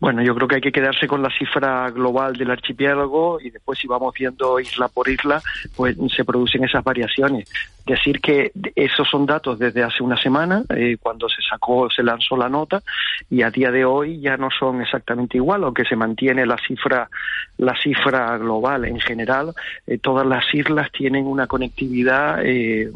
[0.00, 3.80] Bueno, yo creo que hay que quedarse con la cifra global del archipiélago y después
[3.80, 5.42] si vamos viendo isla por isla,
[5.74, 7.50] pues se producen esas variaciones.
[7.84, 12.36] Decir que esos son datos desde hace una semana, eh, cuando se sacó, se lanzó
[12.36, 12.80] la nota,
[13.28, 17.08] y a día de hoy ya no son exactamente igual, aunque se mantiene la cifra,
[17.56, 19.52] la cifra global en general.
[19.84, 22.92] Eh, todas las islas tienen una conectividad eh,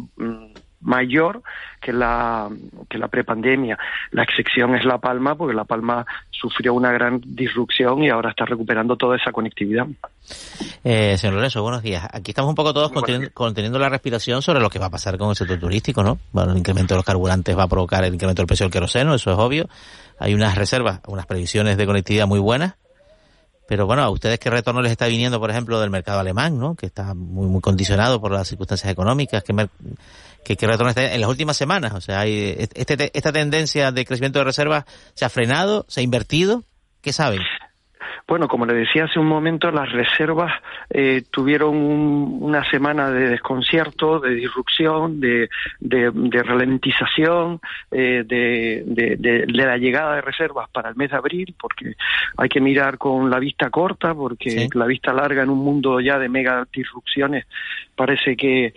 [0.82, 1.42] mayor
[1.80, 2.48] que la
[2.88, 3.78] que la prepandemia.
[4.10, 8.44] La excepción es La Palma, porque La Palma sufrió una gran disrupción y ahora está
[8.44, 9.86] recuperando toda esa conectividad.
[10.84, 12.06] Eh, señor Lorenzo, buenos días.
[12.12, 15.18] Aquí estamos un poco todos conteniendo, conteniendo, la respiración sobre lo que va a pasar
[15.18, 16.18] con el sector turístico, ¿no?
[16.32, 19.14] Bueno, el incremento de los carburantes va a provocar el incremento del precio del queroseno,
[19.14, 19.68] eso es obvio.
[20.18, 22.74] Hay unas reservas, unas previsiones de conectividad muy buenas.
[23.72, 26.74] Pero bueno, a ustedes qué retorno les está viniendo, por ejemplo, del mercado alemán, ¿no?
[26.74, 29.66] Que está muy muy condicionado por las circunstancias económicas, que
[30.44, 31.94] que, que retorno está en las últimas semanas.
[31.94, 36.02] O sea, hay este, esta tendencia de crecimiento de reservas se ha frenado, se ha
[36.02, 36.64] invertido.
[37.00, 37.40] ¿Qué saben?
[38.26, 40.52] Bueno, como le decía hace un momento, las reservas
[40.90, 45.48] eh, tuvieron una semana de desconcierto, de disrupción, de,
[45.80, 51.94] de, ralentización eh, de, la llegada de reservas para el mes de abril, porque
[52.36, 56.18] hay que mirar con la vista corta, porque la vista larga en un mundo ya
[56.18, 57.46] de mega disrupciones
[57.94, 58.74] parece que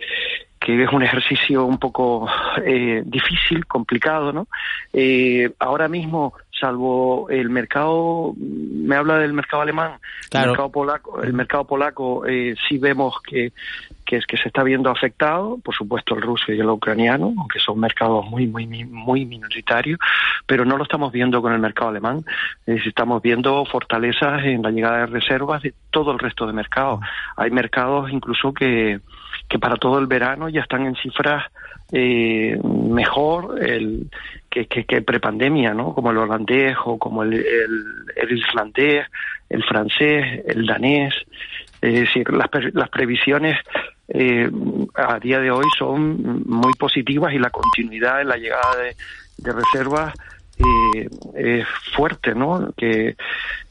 [0.66, 2.28] que es un ejercicio un poco
[2.64, 4.48] eh, difícil, complicado, ¿no?
[4.92, 9.92] Eh, ahora mismo, salvo el mercado, me habla del mercado alemán,
[10.32, 13.52] el mercado polaco, el mercado polaco eh, sí vemos que,
[14.04, 17.58] que, es, que se está viendo afectado, por supuesto el ruso y el ucraniano, aunque
[17.58, 19.98] son mercados muy, muy, muy minoritarios,
[20.46, 22.24] pero no lo estamos viendo con el mercado alemán,
[22.66, 27.00] estamos viendo fortalezas en la llegada de reservas de todo el resto de mercados.
[27.36, 29.00] Hay mercados incluso que
[29.48, 31.44] que para todo el verano ya están en cifras
[31.92, 34.10] eh, mejor el,
[34.50, 35.94] que, que, que prepandemia, ¿no?
[35.94, 39.06] Como el holandés o como el, el, islandés,
[39.48, 41.14] el francés, el danés.
[41.80, 43.58] Es decir, las, las previsiones
[44.08, 44.48] eh,
[44.94, 50.14] a día de hoy son muy positivas y la continuidad en la llegada de, reservas
[50.58, 52.72] eh, es fuerte, ¿no?
[52.76, 53.16] Que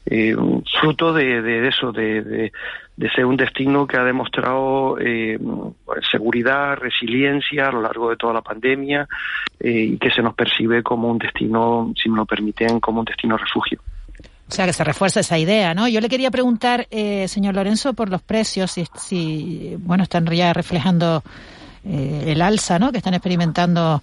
[0.06, 0.36] eh,
[0.80, 2.52] fruto de, eso, de,
[2.96, 5.38] de ser un destino que ha demostrado eh,
[6.10, 9.06] seguridad, resiliencia a lo largo de toda la pandemia
[9.60, 13.04] eh, y que se nos percibe como un destino, si me lo permiten, como un
[13.04, 13.80] destino refugio.
[14.48, 15.88] O sea, que se refuerza esa idea, ¿no?
[15.88, 20.52] Yo le quería preguntar, eh, señor Lorenzo, por los precios, si, si bueno, están ya
[20.52, 21.22] reflejando
[21.84, 22.92] eh, el alza, ¿no?
[22.92, 24.00] Que están experimentando,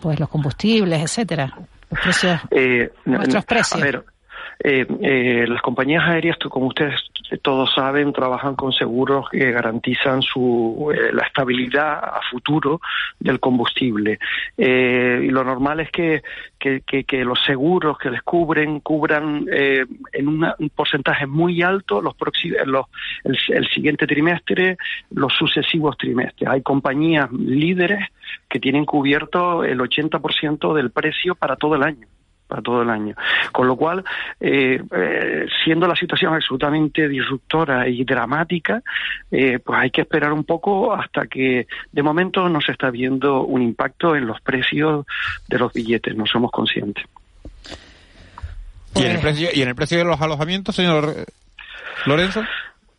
[0.00, 1.52] pues, los combustibles, etcétera.
[1.90, 3.82] Los precios, eh, nuestros precios.
[3.82, 4.04] A ver,
[4.58, 7.00] eh, eh, las compañías aéreas, como ustedes
[7.42, 12.80] todos saben, trabajan con seguros que garantizan su, eh, la estabilidad a futuro
[13.18, 14.18] del combustible.
[14.56, 16.22] Eh, y lo normal es que,
[16.58, 22.14] que, los seguros que les cubren cubran eh, en un porcentaje muy alto los,
[22.66, 22.86] los
[23.24, 24.76] el siguiente trimestre,
[25.10, 26.48] los sucesivos trimestres.
[26.48, 28.08] Hay compañías líderes
[28.48, 32.06] que tienen cubierto el 80% del precio para todo el año
[32.46, 33.14] para todo el año.
[33.52, 34.04] Con lo cual,
[34.40, 38.82] eh, eh, siendo la situación absolutamente disruptora y dramática,
[39.30, 43.42] eh, pues hay que esperar un poco hasta que de momento no se está viendo
[43.42, 45.06] un impacto en los precios
[45.48, 47.04] de los billetes, no somos conscientes.
[48.94, 51.14] ¿Y en el precio, y en el precio de los alojamientos, señor
[52.06, 52.42] Lorenzo?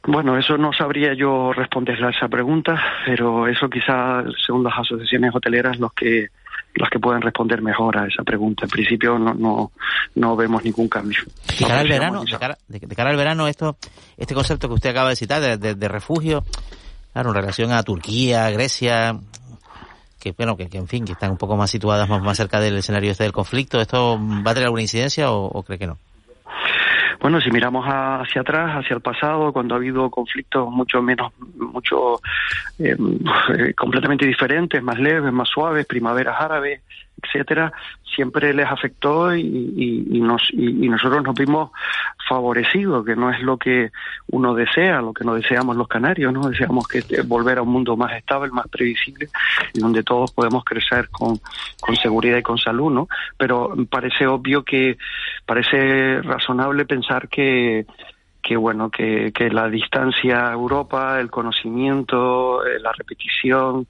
[0.04, 5.36] Bueno, eso no sabría yo responderle a esa pregunta, pero eso quizás, según las asociaciones
[5.36, 6.30] hoteleras, los que
[6.78, 8.66] las que pueden responder mejor a esa pregunta.
[8.66, 9.72] En principio no, no,
[10.16, 11.20] no vemos ningún cambio.
[11.60, 13.78] De cara al verano, de cara, al verano, esto,
[14.18, 16.44] este concepto que usted acaba de citar de, refugio,
[17.14, 19.18] claro, en relación a Turquía, Grecia,
[20.20, 22.78] que bueno, que, en fin, que están un poco más situadas, más, más cerca del
[22.78, 25.98] escenario este del conflicto, ¿esto va a tener alguna incidencia o cree que no?
[27.20, 32.22] Bueno, si miramos hacia atrás, hacia el pasado, cuando ha habido conflictos mucho menos, mucho
[32.80, 32.96] eh,
[33.76, 36.82] completamente diferentes, más leves, más suaves, primaveras árabes,
[37.22, 37.74] etcétera,
[38.16, 41.72] siempre les afectó y, y, nos, y, nosotros nos vimos
[42.28, 43.92] favorecidos, que no es lo que
[44.32, 46.50] uno desea, lo que nos deseamos los canarios, ¿no?
[46.50, 49.30] Deseamos que volver a un mundo más estable, más previsible
[49.74, 51.40] y donde todos podemos crecer con,
[51.80, 53.08] con seguridad y con salud, ¿no?
[53.38, 54.98] Pero parece obvio que,
[55.46, 57.86] parece razonable pensar que
[58.48, 63.88] que bueno que, que la distancia a Europa, el conocimiento, eh, la repetición,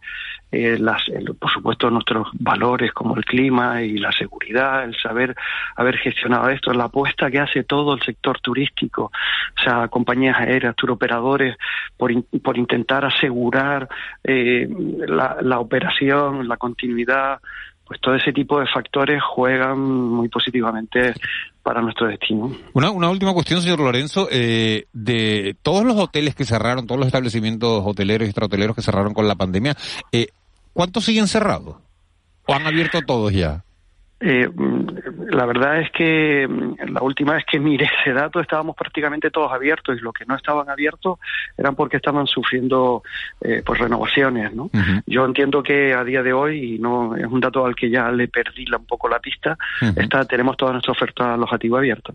[0.51, 1.03] eh, las,
[1.39, 5.35] por supuesto nuestros valores como el clima y la seguridad, el saber
[5.75, 9.11] haber gestionado esto, la apuesta que hace todo el sector turístico,
[9.59, 11.57] o sea, compañías aéreas, turoperadores,
[11.97, 13.89] por, por intentar asegurar
[14.23, 14.67] eh,
[15.07, 17.39] la, la operación, la continuidad,
[17.87, 21.13] pues todo ese tipo de factores juegan muy positivamente
[21.63, 22.51] para nuestro destino.
[22.73, 24.27] Una, una última cuestión, señor Lorenzo.
[24.31, 29.13] Eh, de todos los hoteles que cerraron, todos los establecimientos hoteleros y extrahoteleros que cerraron
[29.13, 29.75] con la pandemia,
[30.11, 30.27] eh,
[30.77, 31.77] ¿cuántos siguen cerrados?
[32.45, 33.63] ¿O han abierto todos ya?
[34.19, 34.49] Eh,
[35.29, 39.51] la verdad es que mm, la última vez que miré ese dato estábamos prácticamente todos
[39.51, 41.19] abiertos y los que no estaban abiertos
[41.55, 43.03] eran porque estaban sufriendo
[43.41, 44.71] eh, pues renovaciones, ¿no?
[45.05, 48.11] Yo entiendo que a día de hoy y no es un dato al que ya
[48.11, 49.57] le perdí un poco la pista,
[49.95, 52.13] está, tenemos toda nuestra oferta alojativa abierta.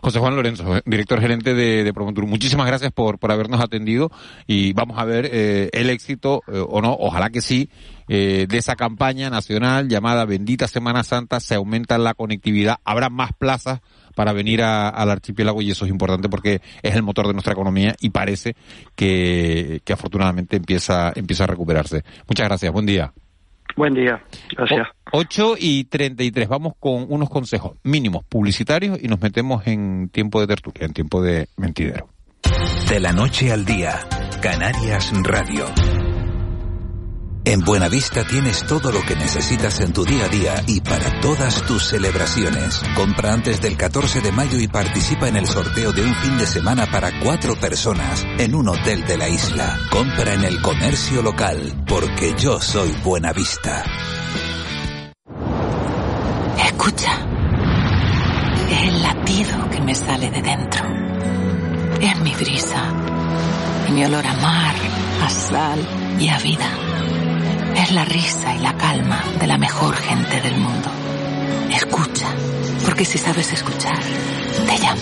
[0.00, 1.92] José Juan Lorenzo, eh, director gerente de, de
[2.26, 4.10] muchísimas gracias por por habernos atendido
[4.46, 7.68] y vamos a ver eh, el éxito o no, ojalá que sí
[8.12, 13.32] eh, de esa campaña nacional llamada Bendita Semana Santa, se aumenta la conectividad, habrá más
[13.32, 13.82] plazas
[14.16, 17.94] para venir al archipiélago y eso es importante porque es el motor de nuestra economía
[18.00, 18.56] y parece
[18.96, 22.02] que, que afortunadamente empieza, empieza a recuperarse.
[22.26, 23.12] Muchas gracias, buen día.
[23.76, 24.20] Buen día,
[24.56, 24.88] gracias.
[25.12, 30.48] 8 y 33, vamos con unos consejos mínimos publicitarios y nos metemos en tiempo de
[30.48, 32.08] tertulia, en tiempo de mentidero.
[32.88, 34.00] De la noche al día,
[34.42, 35.66] Canarias Radio.
[37.50, 41.66] En Buenavista tienes todo lo que necesitas en tu día a día y para todas
[41.66, 42.80] tus celebraciones.
[42.94, 46.46] Compra antes del 14 de mayo y participa en el sorteo de un fin de
[46.46, 49.80] semana para cuatro personas en un hotel de la isla.
[49.90, 53.82] Compra en el comercio local, porque yo soy Buenavista.
[56.56, 57.26] Escucha.
[58.70, 60.84] Es el latido que me sale de dentro.
[62.00, 62.92] Es mi brisa.
[63.92, 64.74] Mi olor a mar,
[65.24, 65.80] a sal
[66.20, 66.90] y a vida.
[67.76, 70.90] Es la risa y la calma de la mejor gente del mundo.
[71.74, 72.34] Escucha,
[72.84, 73.98] porque si sabes escuchar,
[74.66, 75.00] te llamo.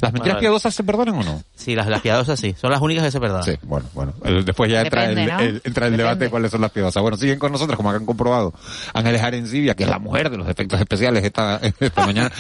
[0.04, 1.44] ¿Las mentiras Bueno, piadosas se perdonan o no?
[1.56, 3.44] Sí, las, las piadosas sí, son las únicas que se perdonan.
[3.44, 4.14] Sí, bueno, bueno.
[4.26, 5.40] Eh, Después ya entra, Depende, el, ¿no?
[5.40, 7.02] el- entra el debate de cuáles son las piadosas.
[7.02, 8.54] Bueno, siguen con nosotros, como han comprobado.
[8.94, 12.32] Ángeles Arencibia, que es la mujer de los efectos especiales esta, esta mañana.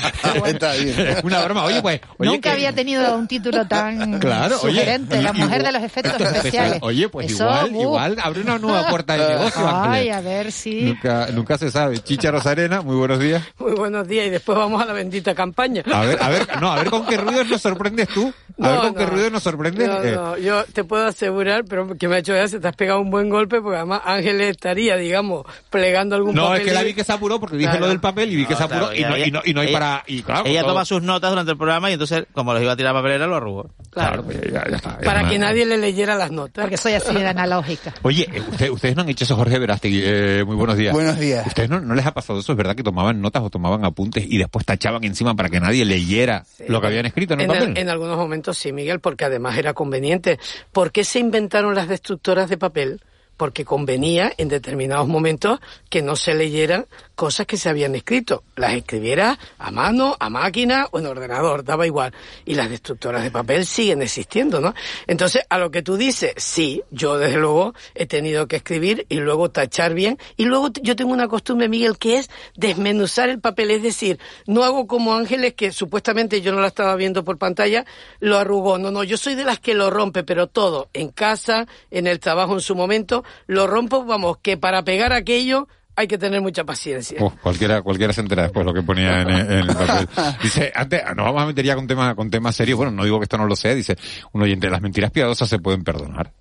[0.45, 0.95] Está bien.
[1.23, 1.63] Una broma.
[1.63, 2.01] Oye, pues...
[2.17, 5.83] Oye, Nunca que- había tenido un título tan Claro, oye, la mujer igual- de los
[5.83, 6.79] efectos Efectos especiales.
[6.81, 7.81] Oye, pues Eso, igual, uh.
[7.81, 10.15] igual abre una nueva puerta de negocio, Ay, Ángeles.
[10.15, 10.81] a ver si...
[10.81, 11.99] Nunca, nunca se sabe.
[11.99, 13.41] Chicha Rosarena, muy buenos días.
[13.57, 15.83] Muy buenos días y después vamos a la bendita campaña.
[15.93, 18.33] A ver, a ver, no, a ver con qué ruidos nos sorprendes tú.
[18.59, 19.09] A ver No, con qué no.
[19.09, 19.87] ruidos nos sorprendes.
[19.87, 22.75] No, Eh, no, yo te puedo asegurar, pero que me ha hecho gracia, te has
[22.75, 26.61] pegado un buen golpe porque además Ángeles estaría, digamos, plegando algún No, papel.
[26.61, 27.85] es que la vi que se apuró porque dije Claro.
[27.85, 29.53] lo del papel y vi que se apuró Claro, y, no, ella- y, no, y
[29.53, 30.03] no hay ella- para...
[30.07, 32.73] Y claro, Ella todo- toma sus notas durante el programa y entonces, como los iba
[32.73, 33.69] a tirar a papelera, lo arrugó.
[33.91, 34.97] Claro, pues ya, ya está.
[34.99, 36.63] Para que no- nadie le leyera las notas.
[36.63, 37.93] Porque soy así de analógica.
[38.03, 40.01] Oye, eh, usted- ustedes no han hecho eso, Jorge Verástegui.
[40.03, 40.93] Eh, muy buenos días.
[40.93, 41.45] Buenos días.
[41.47, 42.51] ¿Ustedes no, no les ha pasado eso?
[42.53, 45.85] ¿Es verdad que tomaban notas o tomaban apuntes y después tachaban encima para que nadie
[45.85, 49.73] leyera lo que habían escrito en el en algunos momentos sí, Miguel, porque además era
[49.73, 50.39] conveniente.
[50.71, 53.01] ¿Por qué se inventaron las destructoras de papel?
[53.43, 58.43] Porque convenía en determinados momentos que no se leyeran cosas que se habían escrito.
[58.55, 62.13] Las escribiera a mano, a máquina o en ordenador, daba igual.
[62.45, 64.73] Y las destructoras de papel siguen existiendo, ¿no?
[65.07, 69.17] Entonces, a lo que tú dices, sí, yo desde luego he tenido que escribir y
[69.17, 70.17] luego tachar bien.
[70.37, 73.71] Y luego yo tengo una costumbre, Miguel, que es desmenuzar el papel.
[73.71, 77.83] Es decir, no hago como Ángeles, que supuestamente yo no la estaba viendo por pantalla,
[78.21, 78.77] lo arrugó.
[78.77, 82.21] No, no, yo soy de las que lo rompe, pero todo, en casa, en el
[82.21, 86.63] trabajo en su momento, lo rompo, vamos, que para pegar aquello hay que tener mucha
[86.63, 87.23] paciencia.
[87.23, 90.07] Uf, cualquiera, cualquiera se entera después lo que ponía en, en el papel.
[90.41, 92.77] Dice, antes, nos vamos a meter ya con temas, con temas serios.
[92.77, 93.75] Bueno, no digo que esto no lo sea.
[93.75, 93.95] Dice,
[94.31, 96.31] un oyente, las mentiras piadosas se pueden perdonar.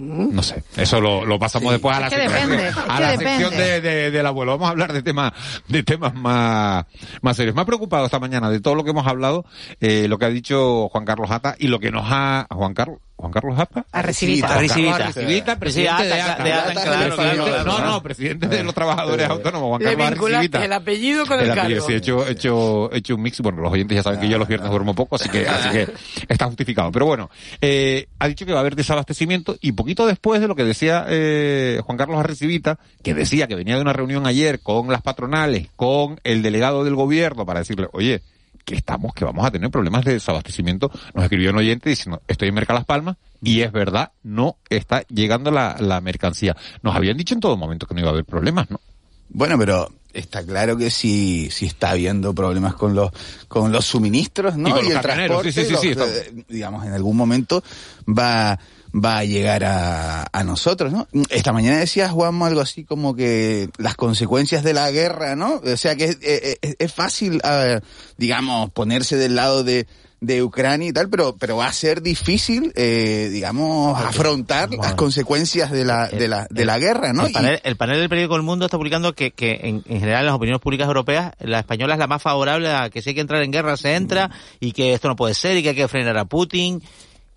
[0.00, 3.30] No sé, eso lo, lo pasamos después a la, sección, depende, a la depende.
[3.30, 4.52] sección de, de- del abuelo.
[4.52, 5.32] Vamos a hablar de temas,
[5.66, 6.84] de temas más,
[7.20, 7.56] más serios.
[7.56, 9.44] Me ha preocupado esta mañana de todo lo que hemos hablado,
[9.80, 13.00] eh, lo que ha dicho Juan Carlos Ata y lo que nos ha, Juan Carlos,
[13.18, 13.84] Juan Carlos Ata.
[13.90, 14.54] Arrecibita.
[14.54, 18.72] Arrecibita, Sí, presidente de Ata, de Ata, claro, Presidente- claro, No, no, presidente de los
[18.74, 20.64] trabajadores autónomos, Juan Carlos Arrecibita.
[20.64, 21.86] el apellido con el, apellido, cargo.
[21.88, 23.40] sí, he hecho, he hecho, he hecho un mix.
[23.40, 25.88] Bueno, los oyentes ya saben que yo los viernes duermo poco, así que, así que
[26.28, 26.92] está justificado.
[26.92, 27.28] Pero bueno,
[27.60, 31.04] eh, ha dicho que va a haber desabastecimiento y poquito después de lo que decía
[31.08, 35.68] eh, Juan Carlos Arrecibita, que decía que venía de una reunión ayer con las patronales,
[35.74, 38.22] con el delegado del gobierno para decirle, oye,
[38.68, 40.90] que estamos, que vamos a tener problemas de desabastecimiento.
[41.14, 45.02] Nos escribió un oyente diciendo, estoy en Merca Las Palmas, y es verdad, no está
[45.08, 46.54] llegando la, la mercancía.
[46.82, 48.78] Nos habían dicho en todo momento que no iba a haber problemas, ¿no?
[49.30, 53.10] Bueno, pero está claro que sí, sí está habiendo problemas con los
[53.46, 54.68] con los suministros, ¿no?
[54.68, 57.16] Y con los el transporte, sí, sí, sí, sí, los- estamos- eh, digamos, en algún
[57.16, 57.62] momento
[58.06, 58.58] va
[58.94, 61.06] va a llegar a, a nosotros, ¿no?
[61.30, 65.60] Esta mañana decía Juanmo algo así como que las consecuencias de la guerra, ¿no?
[65.64, 67.82] O sea que es, es- es- fácil, ver,
[68.16, 69.86] digamos, ponerse del lado de
[70.20, 75.70] de Ucrania y tal, pero, pero va a ser difícil, eh, digamos, afrontar las consecuencias
[75.70, 77.24] de la, de la, de la guerra, ¿no?
[77.26, 80.22] El panel, el panel del periódico El Mundo está publicando que, que en, en general
[80.22, 83.14] en las opiniones públicas europeas, la española es la más favorable a que si hay
[83.14, 84.28] que entrar en guerra se entra
[84.58, 86.82] y que esto no puede ser y que hay que frenar a Putin.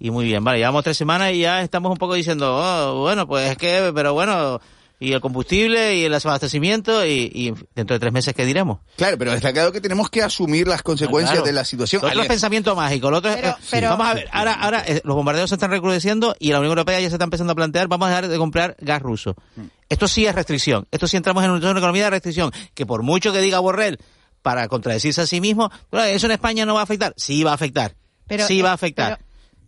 [0.04, 3.28] Y muy bien, vale, llevamos tres semanas y ya estamos un poco diciendo, oh, bueno,
[3.28, 4.60] pues es que, pero bueno,
[5.00, 8.80] y el combustible y el abastecimiento y, y dentro de tres meses, ¿qué diremos?
[8.98, 11.46] Claro, pero está claro que tenemos que asumir las consecuencias Claro.
[11.46, 12.02] de la situación.
[12.02, 13.12] Lo otro es pensamiento mágico.
[13.12, 15.56] Lo otro es- Pero- eh, pero- Vamos a ver, ahora, ahora eh, los bombardeos se
[15.56, 18.28] están recrudeciendo y la Unión Europea ya se está empezando a plantear, vamos a dejar
[18.28, 19.36] de comprar gas ruso.
[19.56, 19.62] Mm.
[19.88, 20.88] Esto sí es restricción.
[20.90, 22.52] Esto sí entramos en una economía de restricción.
[22.74, 24.00] Que por mucho que diga Borrell
[24.42, 27.14] para contradecirse a sí mismo, bueno, eso en España no va a afectar.
[27.18, 27.94] Sí va a afectar.
[28.28, 29.20] Pero, sí eh, va a afectar.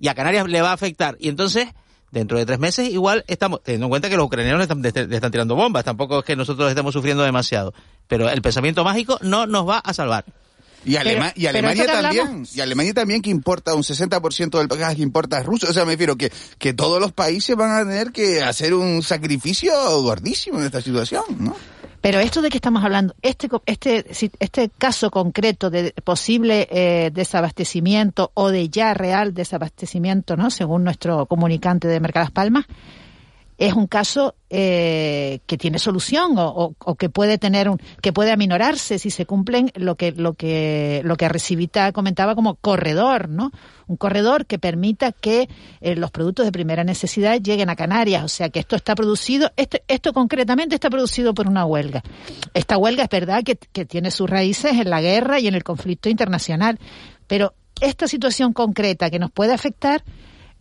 [0.04, 1.16] Y a Canarias le va a afectar.
[1.18, 1.70] Y entonces,
[2.12, 5.16] dentro de tres meses, igual estamos, teniendo en cuenta que los ucranianos le están, le-
[5.16, 5.86] están tirando bombas.
[5.86, 7.74] Tampoco es que nosotros estemos sufriendo demasiado.
[8.10, 10.26] Pero el pensamiento mágico no nos va a salvar.
[10.86, 15.02] Y, Alema- y Alemania también, y Alemania también que importa un 60% del gas que
[15.02, 15.68] importa es ruso.
[15.70, 16.30] O sea, me refiero que,
[16.60, 21.24] que todos los países van a tener que hacer un sacrificio gordísimo en esta situación,
[21.40, 21.56] ¿no?
[22.04, 28.32] Pero esto de que estamos hablando, este este este caso concreto de posible eh, desabastecimiento
[28.34, 30.52] o de ya real desabastecimiento, ¿no?
[30.52, 32.66] Según nuestro comunicante de Mercadas Palmas,
[33.58, 38.32] es un caso eh, que tiene solución o, o- que puede tener un que puede
[38.32, 43.52] aminorarse si se cumplen lo que lo que lo que Recibita comentaba como corredor, ¿no?
[43.88, 45.50] Un corredor que permita que
[45.82, 49.52] eh, los productos de primera necesidad lleguen a Canarias, o sea que esto está producido,
[49.56, 52.02] esto, esto concretamente está producido por una huelga.
[52.54, 55.64] Esta huelga es verdad que, que tiene sus raíces en la guerra y en el
[55.64, 56.80] conflicto internacional,
[57.28, 60.04] pero esta situación concreta que nos puede afectar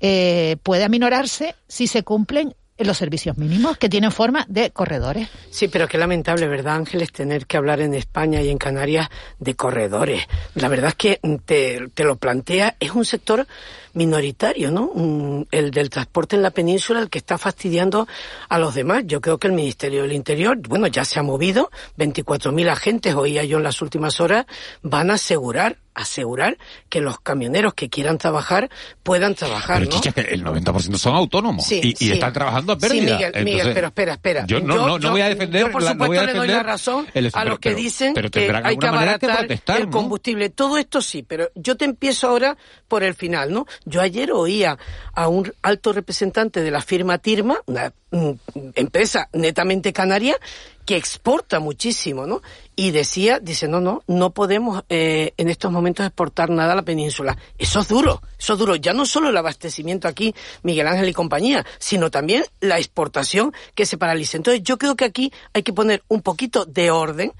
[0.00, 2.54] eh, puede aminorarse si se cumplen
[2.84, 5.28] los servicios mínimos que tienen forma de corredores.
[5.50, 9.08] Sí, pero qué lamentable, ¿verdad, Ángeles, tener que hablar en España y en Canarias
[9.38, 10.22] de corredores?
[10.54, 13.46] La verdad es que te, te lo plantea, es un sector
[13.94, 14.86] minoritario, ¿no?
[14.86, 18.06] Un- el del transporte en la península, el que está fastidiando
[18.48, 19.02] a los demás.
[19.06, 23.44] Yo creo que el Ministerio del Interior, bueno, ya se ha movido, 24.000 agentes, oía
[23.44, 24.46] yo en las últimas horas,
[24.82, 26.56] van a asegurar asegurar
[26.88, 28.70] que los camioneros que quieran trabajar
[29.02, 30.00] puedan trabajar, Pero ¿no?
[30.00, 32.12] chicha, el 90% son autónomos Sí, y, y sí.
[32.12, 33.18] están trabajando a pérdida.
[33.18, 34.46] Sí, Miguel, Miguel, pero espera, espera.
[34.46, 35.66] Yo no, no, no voy a defender.
[35.66, 37.50] Yo, por la- supuesto, no voy a le doy defender la razón el- a pero-
[37.50, 39.46] los que pero- dicen que hay que abaratar
[39.78, 40.48] el combustible.
[40.48, 42.56] Todo esto sí, pero yo te empiezo ahora
[42.88, 43.66] por el final, ¿no?
[43.84, 44.78] Yo ayer oía
[45.14, 48.30] a un alto representante de la firma Tirma, una mm,
[48.74, 50.36] empresa netamente canaria,
[50.84, 52.42] que exporta muchísimo, ¿no?
[52.74, 56.82] Y decía, dice, no, no, no podemos eh, en estos momentos exportar nada a la
[56.82, 57.36] península.
[57.58, 58.76] Eso es duro, eso es duro.
[58.76, 63.86] Ya no solo el abastecimiento aquí, Miguel Ángel y compañía, sino también la exportación que
[63.86, 64.36] se paraliza.
[64.36, 67.32] Entonces yo creo que aquí hay que poner un poquito de orden.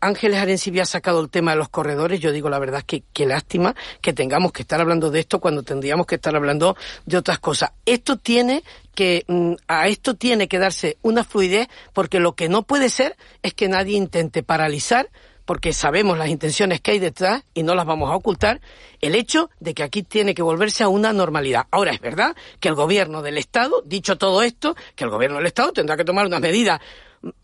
[0.00, 2.20] Ángeles Arencibia ha sacado el tema de los corredores.
[2.20, 5.40] Yo digo la verdad es que qué lástima que tengamos que estar hablando de esto
[5.40, 7.72] cuando tendríamos que estar hablando de otras cosas.
[7.86, 8.62] Esto tiene
[8.94, 13.16] que mm, a esto tiene que darse una fluidez porque lo que no puede ser
[13.42, 15.08] es que nadie intente paralizar
[15.44, 18.60] porque sabemos las intenciones que hay detrás y no las vamos a ocultar,
[19.00, 21.66] el hecho de que aquí tiene que volverse a una normalidad.
[21.70, 25.46] Ahora es verdad que el gobierno del Estado, dicho todo esto, que el gobierno del
[25.46, 26.80] Estado tendrá que tomar unas medidas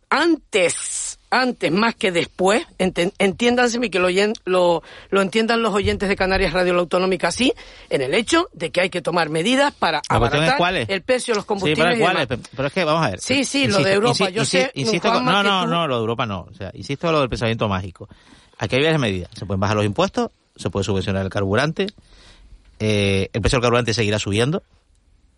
[0.08, 0.74] antes,
[1.30, 6.52] antes más que después, entiéndanseme que lo, oyen- lo, lo entiendan los oyentes de Canarias
[6.52, 7.52] Radio La Autonómica así,
[7.88, 10.88] en el hecho de que hay que tomar medidas para abaratar cuáles.
[10.88, 13.20] el precio de los Sí, combustibles pero, y pero es que vamos a ver.
[13.20, 16.00] Sí, sí, lo de Europa, yo sé, Insisto, Juanma, no, no, tú- no, lo de
[16.00, 16.48] Europa no.
[16.50, 18.08] O sea, insisto en lo del pensamiento mágico.
[18.58, 19.30] Aquí hay varias medidas.
[19.34, 21.86] Se pueden bajar los impuestos, se puede subvencionar el carburante,
[22.78, 24.62] eh, el precio del carburante seguirá subiendo,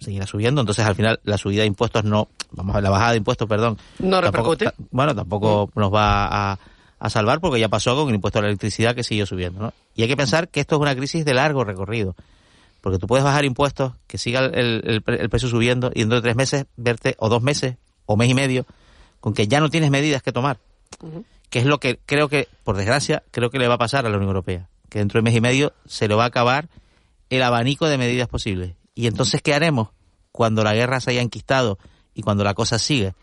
[0.03, 3.13] seguirá subiendo, entonces al final la subida de impuestos no, vamos a ver, la bajada
[3.13, 3.79] de impuestos, perdón.
[3.99, 4.73] No repercute.
[4.91, 6.59] bueno, tampoco nos va a,
[6.99, 9.73] a salvar porque ya pasó con el impuesto a la electricidad que siguió subiendo, ¿no?
[9.95, 12.15] Y hay que pensar que esto es una crisis de largo recorrido.
[12.81, 16.23] Porque tú puedes bajar impuestos, que siga el, el el precio subiendo y dentro de
[16.23, 17.77] tres meses verte, o dos meses,
[18.07, 18.67] o mes y medio,
[19.21, 20.59] con que ya no tienes medidas que tomar.
[21.49, 24.11] Que es lo que creo que, por desgracia, creo que le va a pasar a
[24.11, 24.69] la Unión Europea.
[24.89, 26.69] Que dentro de mes y medio se le va a acabar
[27.31, 28.75] el abanico de medidas posibles.
[28.95, 29.89] Y entonces, ¿qué haremos
[30.31, 31.79] cuando la guerra se haya enquistado
[32.15, 33.15] y cuando la cosa sigue?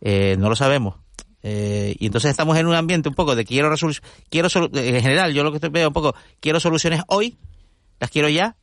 [0.00, 0.96] Eh, no lo sabemos.
[1.42, 5.32] Eh, y entonces estamos en un ambiente un poco de quiero resolución, quiero en general,
[5.32, 7.38] yo lo que estoy veo un poco, quiero soluciones hoy,
[7.98, 8.56] las quiero ya,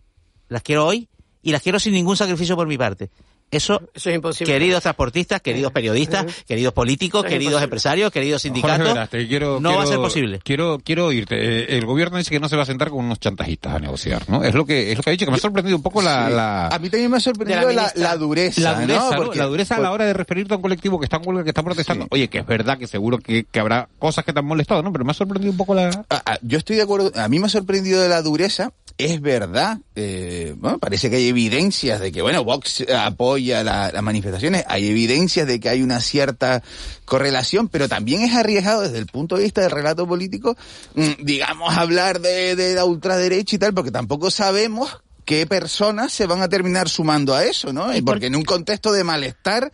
[0.48, 1.10] las quiero hoy
[1.42, 3.10] y las quiero sin ningún sacrificio por mi parte.
[3.50, 4.52] Eso, Eso es imposible.
[4.54, 9.70] queridos transportistas, queridos periodistas, queridos políticos, Eso queridos empresarios, queridos Jorge sindicatos, Veraste, quiero- no
[9.70, 10.40] va a quiero- ser posible.
[10.44, 11.36] Quiero, quiero oírte.
[11.38, 14.30] Eh, El gobierno dice que no se va a sentar con unos chantajistas a negociar,
[14.30, 14.44] ¿no?
[14.44, 16.28] Es lo que, es lo que ha dicho, que me ha sorprendido un poco la,
[16.28, 16.34] Sí.
[16.34, 18.02] la, A mí también me ha sorprendido la la, ministra.
[18.04, 19.12] la dureza, la dureza, ¿no?
[19.12, 19.16] ¿no?
[19.18, 21.44] Porque- la dureza a la hora de referirte a un colectivo que está en huelga,
[21.44, 22.04] que está protestando.
[22.06, 22.10] Sí.
[22.12, 24.92] Oye, que es verdad que seguro que, que habrá cosas que te han molestado, ¿no?
[24.92, 25.90] Pero me ha sorprendido un poco la...
[26.10, 27.12] Ah, ah, yo estoy de acuerdo.
[27.16, 28.72] A mí me ha sorprendido de la dureza.
[28.98, 29.78] Es verdad.
[29.96, 34.64] eh, bueno, parece que hay evidencias de que, bueno, Vox apoya la- las manifestaciones.
[34.68, 36.64] Hay evidencias de que hay una cierta
[37.06, 40.56] correlación, pero también es arriesgado desde el punto de vista del relato político,
[40.96, 44.90] mm, digamos, hablar de, de la ultraderecha y tal, porque tampoco sabemos
[45.28, 47.94] qué personas se van a terminar sumando a eso, ¿no?
[47.94, 49.70] Y porque en un contexto de malestar...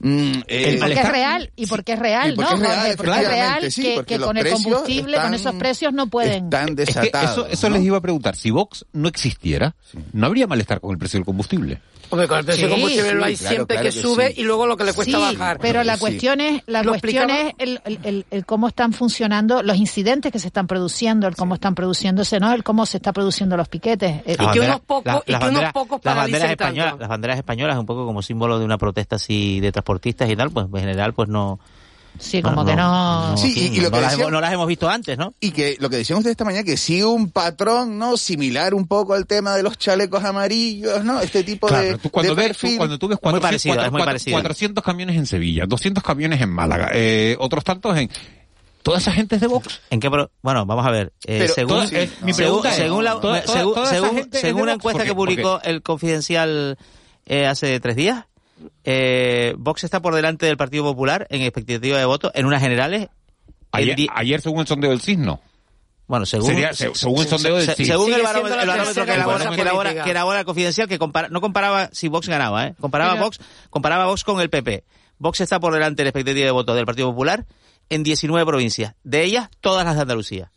[0.00, 2.56] mm, eh, Y porque es real, y porque es real, porque ¿no?
[2.56, 5.54] es real, porque es real sí, que, porque que los con el combustible, con esos
[5.54, 6.44] precios no pueden.
[6.44, 7.30] Están Es que desatados.
[7.30, 7.76] eso, eso ¿no?
[7.76, 8.36] les iba a preguntar.
[8.36, 9.74] Si Vox no existiera,
[10.12, 11.80] no habría malestar con el precio del combustible.
[12.10, 14.02] Hombre, con el precio Sí, de combustible lo sí, hay claro, siempre claro que, que
[14.02, 14.40] sube sí.
[14.40, 15.58] y luego lo que le cuesta sí, bajar.
[15.60, 16.00] pero la Sí.
[16.00, 20.32] cuestión es, la cuestión explicaba- es el, el- el- el cómo están funcionando los incidentes
[20.32, 22.52] que se están produciendo, el cómo están produciéndose, ¿no?
[22.52, 24.22] El cómo se está produciendo los piquetes.
[24.24, 27.00] Eh, Y que unos pocos- y que unos pocos las banderas españolas, tanto.
[27.00, 30.50] las banderas españolas un poco como símbolo de una protesta así de transportistas y tal,
[30.50, 31.58] pues en general pues no
[32.18, 33.36] Sí, como que no...
[33.36, 35.34] Sí, y- y lo no que las decía- hemos, no las hemos visto antes, ¿no?
[35.40, 38.16] Y que lo que decíamos de esta mañana, que sigue un patrón, ¿no?
[38.16, 41.20] Similar un poco al tema de los chalecos amarillos, ¿no?
[41.20, 43.74] Este tipo Claro, de, tú cuando, de ves, tú- cuando tú ves Muy 400, parecido,
[43.74, 44.34] cuatro- es muy cuatro- parecido.
[44.34, 48.10] 400 camiones en Sevilla, 200 camiones en Málaga, eh, otros tantos en...
[48.82, 49.80] Toda esa gente es de Vox.
[49.90, 51.12] ¿En qué pro- bueno, vamos a ver.
[51.26, 54.28] eh, Pero según, toda- eh, mi según, pregunta es, según la, toda- según, toda según-
[54.32, 56.78] según una encuesta que publicó el Confidencial
[57.26, 58.24] eh, hace tres días,
[58.84, 63.08] eh, Vox está por delante del Partido Popular en expectativa de voto en unas generales.
[63.72, 65.40] Ayer, en di- ayer según el sondeo del signo.
[66.06, 69.04] bueno, según, Sería- se- según el sondeo del se- según el barómetro, la el barómetro
[69.04, 70.04] que elabora, que elabora- política.
[70.04, 72.74] que elabora el Confidencial, que compara- no comparaba si Vox ganaba, ¿eh?
[72.80, 73.24] comparaba Mira.
[73.24, 73.38] Vox,
[73.68, 74.84] comparaba Vox con el PP.
[75.18, 77.44] Vox está por delante de la expectativa de voto del Partido Popular
[77.90, 80.50] en 19 provincias, de ellas todas las de Andalucía.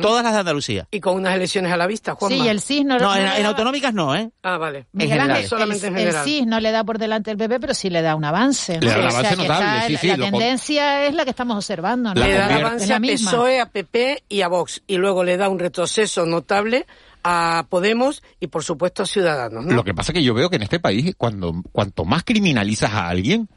[0.00, 0.88] Todas las de Andalucía.
[0.90, 2.36] Y con unas elecciones a la vista, Juanma.
[2.36, 4.30] Sí, y el CIS no, No, en, le en da- autonómicas no, ¿eh?
[4.42, 4.86] Ah, vale.
[4.92, 5.44] Miguel general.
[5.46, 6.24] Solamente en el, el general.
[6.24, 8.74] CIS no le da por delante el PP, pero sí le da un avance.
[8.74, 8.80] ¿no?
[8.80, 11.24] Le da un O sea, avance que notable, está- sí, sí, La tendencia es la
[11.24, 12.14] que estamos observando.
[12.14, 12.20] ¿no?
[12.20, 12.64] Le da convierte.
[12.64, 13.00] avance a.
[13.00, 14.82] PSOE, a PP y a Vox.
[14.86, 16.86] Y luego le da un retroceso notable
[17.28, 19.64] a Podemos y, por supuesto, a Ciudadanos.
[19.64, 19.74] ¿no?
[19.74, 22.92] Lo que pasa es que yo veo que en este país, cuando cuanto más criminalizas
[22.92, 23.48] a alguien,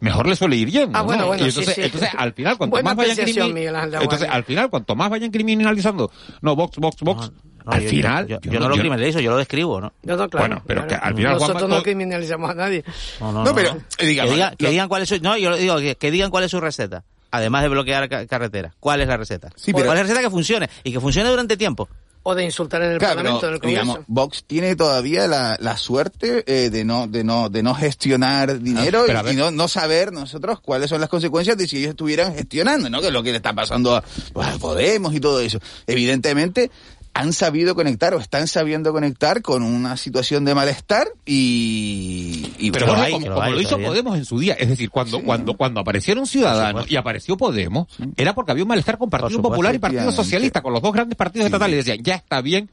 [0.00, 0.96] mejor le suele ir yendo.
[0.98, 1.06] Ah, ¿no?
[1.06, 1.86] bueno, bueno, y entonces, sí, sí.
[1.86, 4.94] entonces, al final, cuanto Buena más vayan apreciación, crimi- Miguel Ángel entonces, al final, cuanto
[4.96, 6.10] más vayan criminalizando,
[6.42, 7.32] no, Vox, Vox, Vox,
[7.64, 9.92] No, al yo- final, yo, yo no lo criminalizo, yo lo describo, ¿no?
[10.02, 11.00] No, no, claro, Bueno, pero claro.
[11.02, 12.84] que al final, Nosotros Juanma, no criminalizamos a nadie.
[13.20, 15.50] No, no, No, pero, eh, Que, digamos, diga- que digan cuál es su, no, yo
[15.50, 17.02] lo digo, que, que digan cuál es su receta.
[17.32, 18.72] Además de bloquear ca- carreteras.
[18.78, 19.48] ¿Cuál es la receta?
[19.56, 20.70] Sí, pero- ¿Cuál es la receta que funcione?
[20.84, 21.88] Y que funcione durante tiempo.
[22.28, 23.82] O de insultar en el Claro, Parlamento, pero, en el Congreso.
[23.84, 28.58] digamos, Vox tiene todavía la, la suerte eh, de no de no de no gestionar
[28.60, 32.34] dinero Ah, y, no, no saber nosotros cuáles son las consecuencias de si ellos estuvieran
[32.34, 33.00] gestionando, ¿no?
[33.00, 34.02] Que es lo que le está pasando a,
[34.32, 35.60] pues, a Podemos y todo eso.
[35.86, 36.72] Evidentemente
[37.18, 42.86] han sabido conectar o están sabiendo conectar con una situación de malestar y, y Pero
[42.86, 43.78] lo bueno, hay, como, como hay lo hizo.
[43.78, 47.86] Podemos en su día, es decir, cuando cuando cuando aparecieron Ciudadanos y apareció Podemos,
[48.16, 50.12] era porque había un malestar con Partido supuesto, Popular y Partido.
[50.12, 52.68] Socialista, con los dos grandes partidos estatales, y decían, ya está bien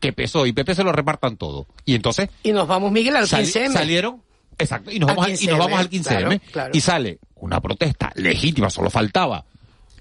[0.00, 1.66] que PSOE y PP se lo repartan todo.
[1.84, 3.72] Y entonces Y nos vamos, Miguel, al sali- 15M.
[3.72, 4.22] salieron,
[4.58, 6.70] exacto, y nos Al vamos, al, y nos 15M, vamos al 15M, claro, claro.
[6.74, 9.44] y sale una protesta legítima, solo faltaba,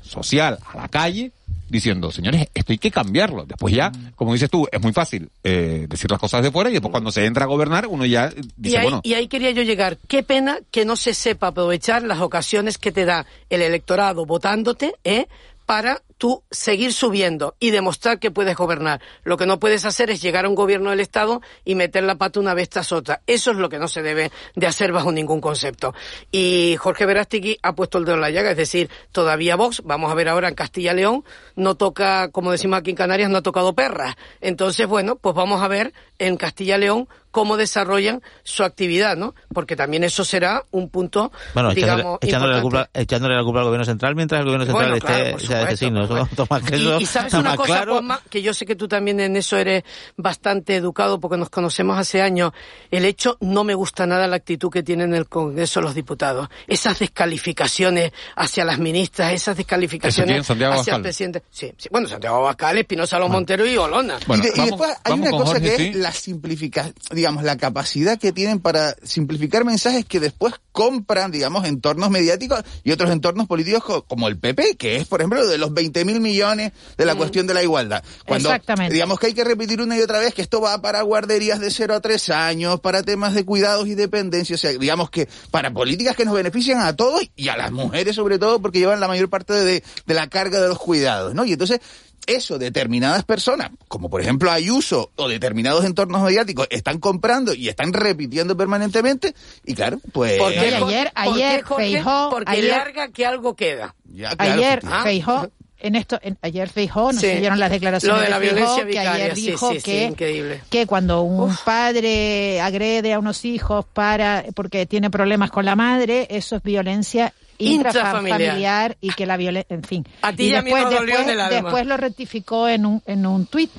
[0.02, 1.32] social, a la calle,
[1.74, 3.46] diciendo, señores, esto hay que cambiarlo.
[3.46, 6.74] Después ya, como dices tú, es muy fácil eh, decir las cosas de fuera y
[6.74, 9.52] después cuando se entra a gobernar uno ya Y dice, ahí, bueno, y ahí quería
[9.52, 9.98] yo llegar.
[10.08, 14.94] Qué pena que no se sepa aprovechar las ocasiones que te da el electorado votándote,
[15.04, 15.28] ¿eh?
[15.66, 19.02] Para tú seguir subiendo y demostrar que puedes gobernar.
[19.24, 22.16] Lo que no puedes hacer es llegar a un gobierno del Estado y meter la
[22.16, 23.22] pata una vez tras otra.
[23.28, 25.94] Eso es lo que no se debe de hacer bajo ningún concepto.
[26.32, 30.12] Y Jorge Verástegui ha puesto el dedo en la llaga, es decir, todavía Vox, vamos
[30.12, 31.24] a ver ahora en Castilla-León,
[31.56, 34.16] no toca, como decimos aquí en Canarias, no ha tocado perras.
[34.42, 39.34] Entonces, bueno, pues vamos a ver en Castilla-León cómo desarrollan su actividad, ¿no?
[39.52, 43.60] Porque también eso será un punto, Bueno, echándole, digamos, echándole la culpa, echándole la culpa
[43.62, 46.00] al gobierno central mientras el gobierno central Bueno, claro, esté sea supuesto, signo.
[46.04, 47.92] Eso por cuanto más que eso, Y, y sabes una más cosa, claro.
[47.94, 49.84] Juanma, que yo sé que tú también en eso eres
[50.16, 52.52] bastante educado porque nos conocemos hace años.
[52.92, 56.48] El hecho, no me gusta nada la actitud que tienen en el Congreso los diputados.
[56.68, 60.96] Esas descalificaciones hacia las ministras, esas descalificaciones Santiago hacia Abascal.
[60.98, 61.44] el presidente.
[61.50, 64.18] Sí, sí, bueno, Santiago Abascal, Espinosa Los Montero y Olona.
[64.28, 65.88] Bueno, y, de- y vamos- después hay una cosa Jorge, que sí.
[65.88, 71.64] es la simplificación, digamos, la capacidad que tienen para simplificar mensajes que después compran, digamos,
[71.64, 75.74] entornos mediáticos y otros entornos políticos como el PP, que es, por ejemplo, de los
[75.74, 78.04] 20 mil millones de la cuestión de la igualdad.
[78.28, 78.94] Cuando, Exactamente.
[78.94, 81.72] Digamos que hay que repetir una y otra vez que esto va para guarderías de
[81.72, 85.72] 0 a 3 años, para temas de cuidados y dependencia, o sea, digamos que para
[85.72, 89.08] políticas que nos benefician a todos y a las mujeres sobre todo porque llevan la
[89.08, 91.46] mayor parte de, de la carga de los cuidados, ¿no?
[91.46, 91.80] Y entonces
[92.28, 97.94] eso determinadas personas, como por ejemplo Ayuso o determinados entornos mediáticos, están comprando y están
[97.94, 99.34] repitiendo permanentemente
[99.66, 100.38] y claro, pues...
[100.38, 100.96] ¿Por qué, Oye, Jorge?
[100.96, 101.84] ayer- ¿Por qué, ayer Jorge?
[102.02, 103.96] Feijóo- Porque ayer- larga que algo queda.
[104.06, 104.88] Ya, claro, ayer sí.
[105.04, 105.50] Feijó
[105.80, 107.28] en esto en- ayer Feijó no Sí.
[107.28, 110.04] se vieron las declaraciones Lo de la violencia que ayer vicaria, dijo sí, sí, que
[110.06, 110.62] increíble.
[110.70, 116.28] que cuando un padre agrede a unos hijos para porque tiene problemas con la madre
[116.30, 117.34] eso es violencia
[117.66, 118.38] Intrafamiliar.
[118.38, 120.94] intrafamiliar y que la violencia en fin A ti y y a mí después nos
[120.94, 121.62] dolió en después, el alma.
[121.62, 123.72] después lo rectificó en un en un tuit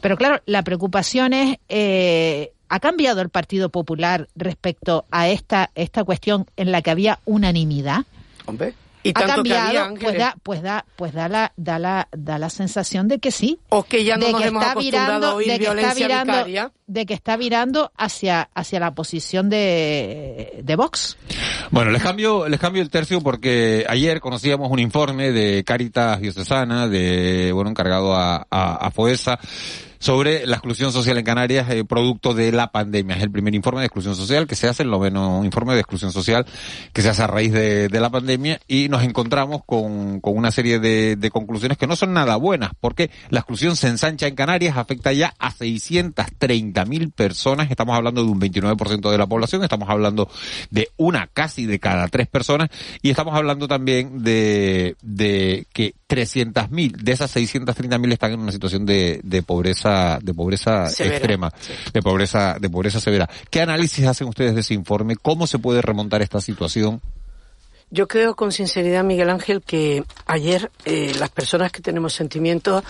[0.00, 6.04] pero claro la preocupación es eh, ha cambiado el Partido Popular respecto a esta esta
[6.04, 8.04] cuestión en la que había unanimidad
[8.46, 8.74] Hombre.
[9.02, 12.08] Y ha tanto que cambiado, había, pues da, pues da, pues da la, da la,
[12.12, 13.58] da la sensación de que sí.
[13.70, 15.64] O que ya no de nos que hemos está acostumbrado virando, a oír de que
[15.64, 16.72] está violencia virando, vicaria.
[16.86, 21.16] de que está virando hacia, hacia la posición de, de Vox.
[21.70, 26.88] Bueno, les cambio, les cambio el tercio porque ayer conocíamos un informe de Caritas Diocesana,
[26.88, 29.38] de, bueno, encargado a, a, a FOESA,
[30.00, 33.16] sobre la exclusión social en Canarias, eh, producto de la pandemia.
[33.16, 36.10] Es el primer informe de exclusión social que se hace, el noveno informe de exclusión
[36.10, 36.46] social
[36.94, 40.78] que se hace a raíz de, la pandemia y nos encontramos con, con una serie
[40.78, 45.12] de, conclusiones que no son nada buenas, porque la exclusión se ensancha en Canarias, afecta
[45.12, 50.30] ya a 630 mil personas, estamos hablando de un 29% de la población, estamos hablando
[50.70, 52.70] de una casi de cada tres personas
[53.02, 58.40] y estamos hablando también de, de que 300 mil de esas 630 mil están en
[58.40, 59.89] una situación de, de pobreza
[60.20, 61.52] de pobreza Severa, extrema
[61.92, 63.28] de pobreza de pobreza severa.
[63.50, 67.00] Qué análisis hacen ustedes de ese informe cómo se puede remontar esta situación
[67.90, 72.84] Yo creo con sinceridad, Miguel Ángel, que ayer eh, las personas que tenemos sentimientos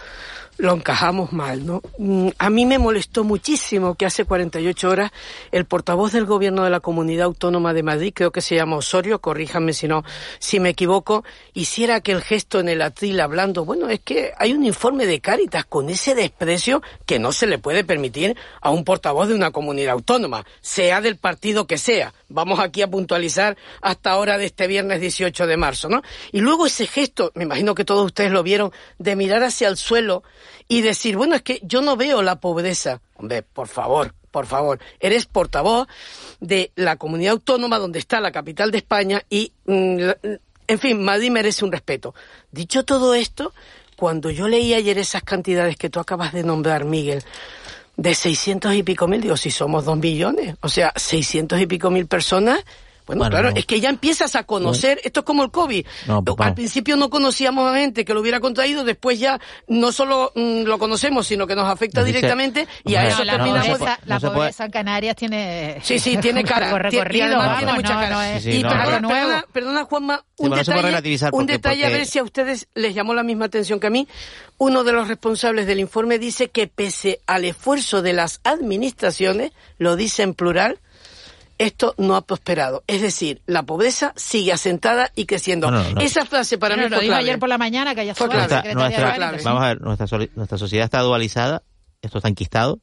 [0.61, 1.83] lo encajamos mal, ¿no?
[1.99, 5.11] Mm, A mí me molestó muchísimo que hace 48 horas
[5.53, 9.21] el portavoz del gobierno de la Comunidad Autónoma de Madrid, creo que se llama Osorio,
[9.21, 10.05] corríjanme si no,
[10.39, 14.65] si me equivoco, hiciera aquel gesto en el atril hablando, bueno, es que hay un
[14.65, 19.29] informe de Cáritas con ese desprecio que no se le puede permitir a un portavoz
[19.29, 22.13] de una comunidad autónoma, sea del partido que sea.
[22.29, 26.03] Vamos aquí a puntualizar hasta ahora de este viernes 18 de marzo, ¿no?
[26.33, 29.77] Y luego ese gesto, me imagino que todos ustedes lo vieron, de mirar hacia el
[29.77, 30.23] suelo
[30.69, 33.01] y decir, bueno, es que yo no veo la pobreza.
[33.17, 35.89] Hombre, por favor, por favor, eres portavoz
[36.41, 40.09] de la comunidad autónoma donde está la capital de España y, mm,
[40.69, 42.15] en fin, Madrid merece un respeto.
[42.53, 43.53] Dicho todo esto,
[43.97, 47.23] cuando yo leí ayer esas cantidades que tú acabas de nombrar, Miguel,
[47.97, 51.91] de 600 y pico mil, digo, si somos dos millones, o sea, 600 y pico
[51.91, 52.65] mil personas,
[53.17, 53.57] bueno, Bueno, claro, no.
[53.57, 55.87] es que ya empiezas a conocer, esto es como el COVID.
[56.07, 60.33] No, Al principio no conocíamos a gente que lo hubiera contraído, después ya no solo
[60.35, 63.79] mm, lo conocemos, sino que nos afecta Nos dice- directamente y a eso la terminamos...
[63.79, 66.79] pobreza, la pobreza en Canarias tiene Sí, sí, tiene cara.
[66.79, 68.37] recorrido, y además tiene mucha no, cara.
[68.37, 69.09] es Sí, y no, perdona, no.
[69.09, 71.87] perdona, perdona, Juanma, Sí, un bueno, no se puede detalle, relativizar un porque- detalle a
[71.87, 74.07] porque- ver si a ustedes les llamó la misma atención que a mí.
[74.59, 79.97] Uno de los responsables del informe dice que pese al esfuerzo de las administraciones, lo
[79.97, 80.79] dice en plural,
[81.61, 82.83] esto no ha prosperado.
[82.87, 85.71] Es decir, la pobreza sigue asentada y creciendo.
[85.71, 86.01] No, no, no.
[86.01, 87.23] Esa frase para mí lo fue clave.
[87.23, 88.49] ayer por la mañana que haya Fue clave.
[88.75, 88.75] Nuestra-
[89.19, 91.63] nuestra- vamos a ver, nuestra, nuestra sociedad está dualizada,
[92.03, 92.81] esto está enquistado,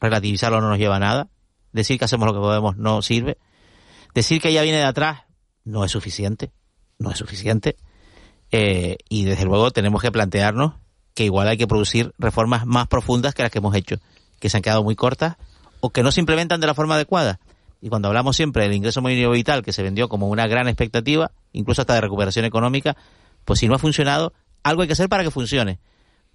[0.00, 1.28] relativizarlo no nos lleva a nada,
[1.72, 3.36] decir que hacemos lo que podemos no sirve,
[4.14, 5.22] decir que ella viene de atrás
[5.64, 6.52] no es suficiente,
[6.98, 7.76] no es suficiente,
[8.52, 10.74] eh, y desde luego tenemos que plantearnos
[11.14, 13.96] que igual hay que producir reformas más profundas que las que hemos hecho,
[14.38, 15.36] que se han quedado muy cortas
[15.80, 17.40] o que no se implementan de la forma adecuada.
[17.80, 21.30] Y cuando hablamos siempre del ingreso mínimo vital, que se vendió como una gran expectativa,
[21.52, 22.96] incluso hasta de recuperación económica,
[23.44, 25.78] pues si no ha funcionado, algo hay que hacer para que funcione.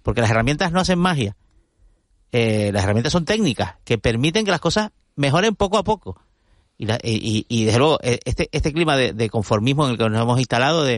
[0.02, 1.36] Porque las herramientas no hacen magia.
[2.32, 6.20] Eh, las herramientas son técnicas que permiten que las cosas mejoren poco a poco.
[6.78, 9.98] Y, la- y, y- desde luego, eh, este, este clima de, de conformismo en el
[9.98, 10.96] que nos hemos instalado, de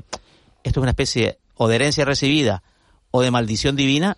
[0.65, 2.63] esto es una especie o de herencia recibida
[3.11, 4.17] o de maldición divina,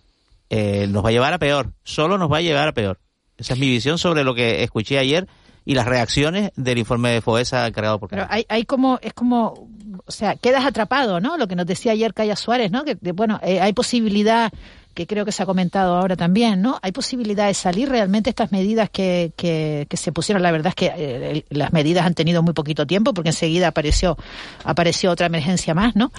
[0.49, 1.73] eh, nos va a llevar a peor.
[1.83, 2.99] Solo nos va a llevar a peor.
[3.37, 5.27] Esa es mi visión sobre lo que escuché ayer
[5.65, 9.67] y las reacciones del informe de FOESA encargado por Pero hay, hay como, es como,
[10.05, 11.37] o sea, quedas atrapado, ¿no?
[11.37, 12.83] Lo que nos decía ayer Calla Suárez, ¿no?
[12.83, 14.51] Que, de- bueno, eh, hay posibilidad,
[14.93, 16.77] que creo que se ha comentado ahora también, ¿no?
[16.81, 20.41] Hay posibilidad de salir realmente estas medidas que, que, que se pusieron.
[20.43, 24.17] La verdad es que eh, las medidas han tenido muy poquito tiempo porque enseguida apareció,
[24.65, 26.11] apareció otra emergencia más, ¿no?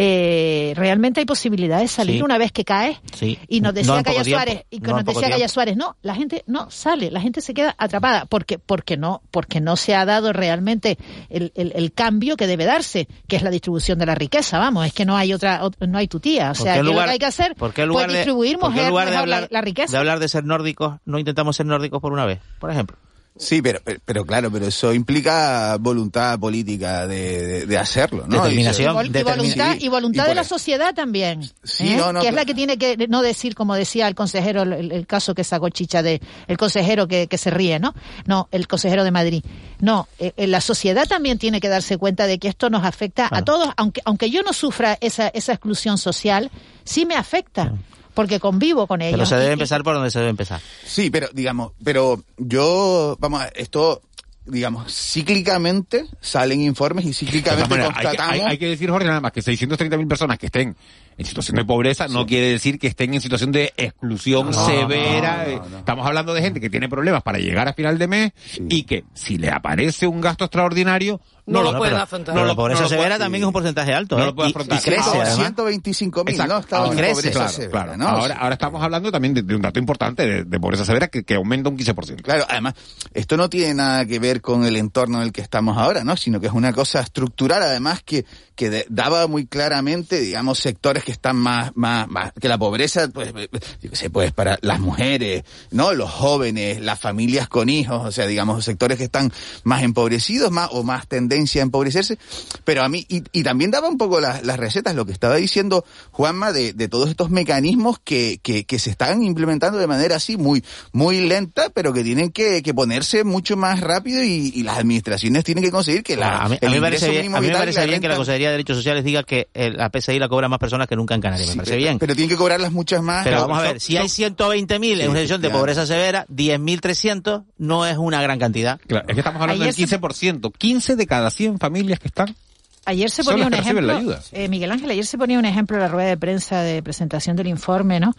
[0.00, 2.22] Eh, realmente hay posibilidad de salir Sí.
[2.22, 3.00] una vez que cae.
[3.14, 3.36] Sí.
[3.48, 4.24] Y nos No decía poco Calla.
[4.24, 5.48] Suárez, y que No nos decía Calla.
[5.48, 9.60] Suárez, no, la gente no sale, la gente se queda atrapada, porque, porque no, porque
[9.60, 10.98] no se ha dado realmente
[11.30, 14.86] el, el- el cambio que debe darse, que es la distribución de la riqueza, vamos,
[14.86, 16.80] es que no hay otra, ot- no hay tu tía, o ¿Por sea, qué ¿qué
[16.80, 17.54] en es lo que hay que hacer?
[17.56, 19.90] ¿Por qué en Pues lugar de, distribuir mujer- de la- hablar, la riqueza.
[19.92, 22.96] de hablar de ser nórdicos, no intentamos ser nórdicos por una vez, por ejemplo?
[23.38, 28.42] Sí, pero, pero, pero claro, pero eso implica voluntad política de, de, de hacerlo, ¿no?
[28.42, 28.92] Determinación.
[28.94, 31.42] Y, vol- y voluntad, Sí, y voluntad de la sociedad también.
[31.62, 31.96] Sí, ¿eh?
[31.96, 32.36] no, no, que es claro.
[32.36, 35.68] la que tiene que no decir, como decía el consejero, el, el caso que sacó
[35.68, 37.94] Chicha de el consejero que, que se ríe, ¿no?
[38.26, 39.44] No, el consejero de Madrid.
[39.80, 43.26] No, eh, eh, la sociedad también tiene que darse cuenta de que esto nos afecta
[43.26, 43.44] a Claro.
[43.44, 46.50] todos, aunque aunque yo no sufra esa, esa exclusión social,
[46.84, 47.72] sí me afecta,
[48.18, 49.12] porque convivo con ellos.
[49.16, 50.60] Pero se debe y- empezar por donde se debe empezar.
[50.84, 54.02] Sí, pero digamos, pero yo, vamos, a- esto,
[54.44, 58.32] digamos, cíclicamente salen informes y cíclicamente todas maneras, hay, que, constatamos.
[58.44, 60.76] hay- hay que decir, Jorge, nada más que 630.000 personas que estén
[61.18, 65.44] en situación de pobreza no quiere decir que estén en situación de exclusión No, severa.
[65.44, 65.78] no, Eh, no, no.
[65.78, 68.32] Estamos hablando de gente que tiene problemas para llegar a final de mes
[68.68, 72.34] y que si le aparece un gasto extraordinario, no, No lo lo pueden pero- afrontar.
[72.34, 74.16] Pero no la pobreza no lo puede- severa también es un porcentaje alto.
[74.18, 74.26] No ¿eh?
[74.26, 74.78] lo puede Y- afrontar.
[74.78, 75.36] Y, crece, Ahora, además.
[75.38, 76.36] 125 mil.
[76.36, 76.58] ¿no?
[76.58, 77.96] Estaban Ahora en crece, pobreza Claro, severa, claro.
[77.96, 78.08] ¿no?
[78.08, 81.24] Ahora, ahora estamos hablando también de, de un dato importante de, de pobreza severa que,
[81.24, 82.22] que aumenta un 15%.
[82.22, 82.74] Claro, además,
[83.14, 86.16] esto no tiene nada que ver con el entorno en el que estamos ahora, ¿no?
[86.18, 91.02] Sino que es una cosa estructural, además, que, que de- daba muy claramente, digamos, sectores
[91.08, 94.78] que están más, más, más, que la pobreza, pues, yo qué sé, pues, para las
[94.78, 95.94] mujeres, ¿no?
[95.94, 99.32] Los jóvenes, las familias con hijos, o sea, digamos, sectores que están
[99.64, 102.18] más empobrecidos, más, o más tendencia a empobrecerse.
[102.64, 105.36] Pero a mí, y, y también daba un poco las, las recetas, lo que estaba
[105.36, 110.16] diciendo Juanma, de, de todos estos mecanismos que, que, que se están implementando de manera
[110.16, 114.62] así muy, muy lenta, pero que tienen que, que ponerse mucho más rápido y, y
[114.62, 117.34] las administraciones tienen que conseguir que la, a mí, a el mí me parece bien,
[117.34, 119.90] a mí me parece bien que la Consejería de Derechos Sociales diga que el- la
[119.90, 121.48] PSI la cobra más personas que nunca en Canarias.
[121.48, 121.98] Sí, me parece pero- bien.
[121.98, 123.24] Pero tienen que cobrarlas muchas más.
[123.24, 125.86] Pero vamos a son- ver, si hay son- 120.000 en Sí, una situación de pobreza
[125.86, 128.78] severa, 10.300 no es una gran cantidad.
[128.86, 130.50] Claro, es que estamos hablando Ayer del se- 15%.
[130.50, 132.36] 15 de cada 100 familias que están.
[132.84, 135.82] Ayer se ponía las un ejemplo, eh, Miguel Ángel, ayer se ponía un ejemplo en
[135.82, 138.14] la rueda de prensa de presentación del informe, ¿no?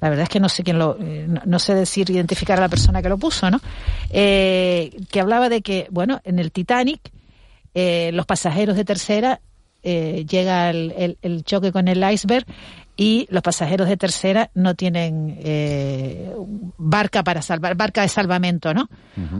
[0.00, 2.60] La verdad es que no sé quién lo, eh, no, no sé decir, identificar a
[2.62, 3.60] la persona que lo puso, ¿no?
[4.10, 7.00] Eh, que hablaba de que, bueno, en el Titanic,
[7.74, 9.40] eh, los pasajeros de tercera,
[9.88, 12.44] eh, llega el, el- el choque con el iceberg
[12.96, 16.32] y los pasajeros de tercera no tienen eh,
[16.78, 18.88] barca para salvar, barca de salvamento, ¿no?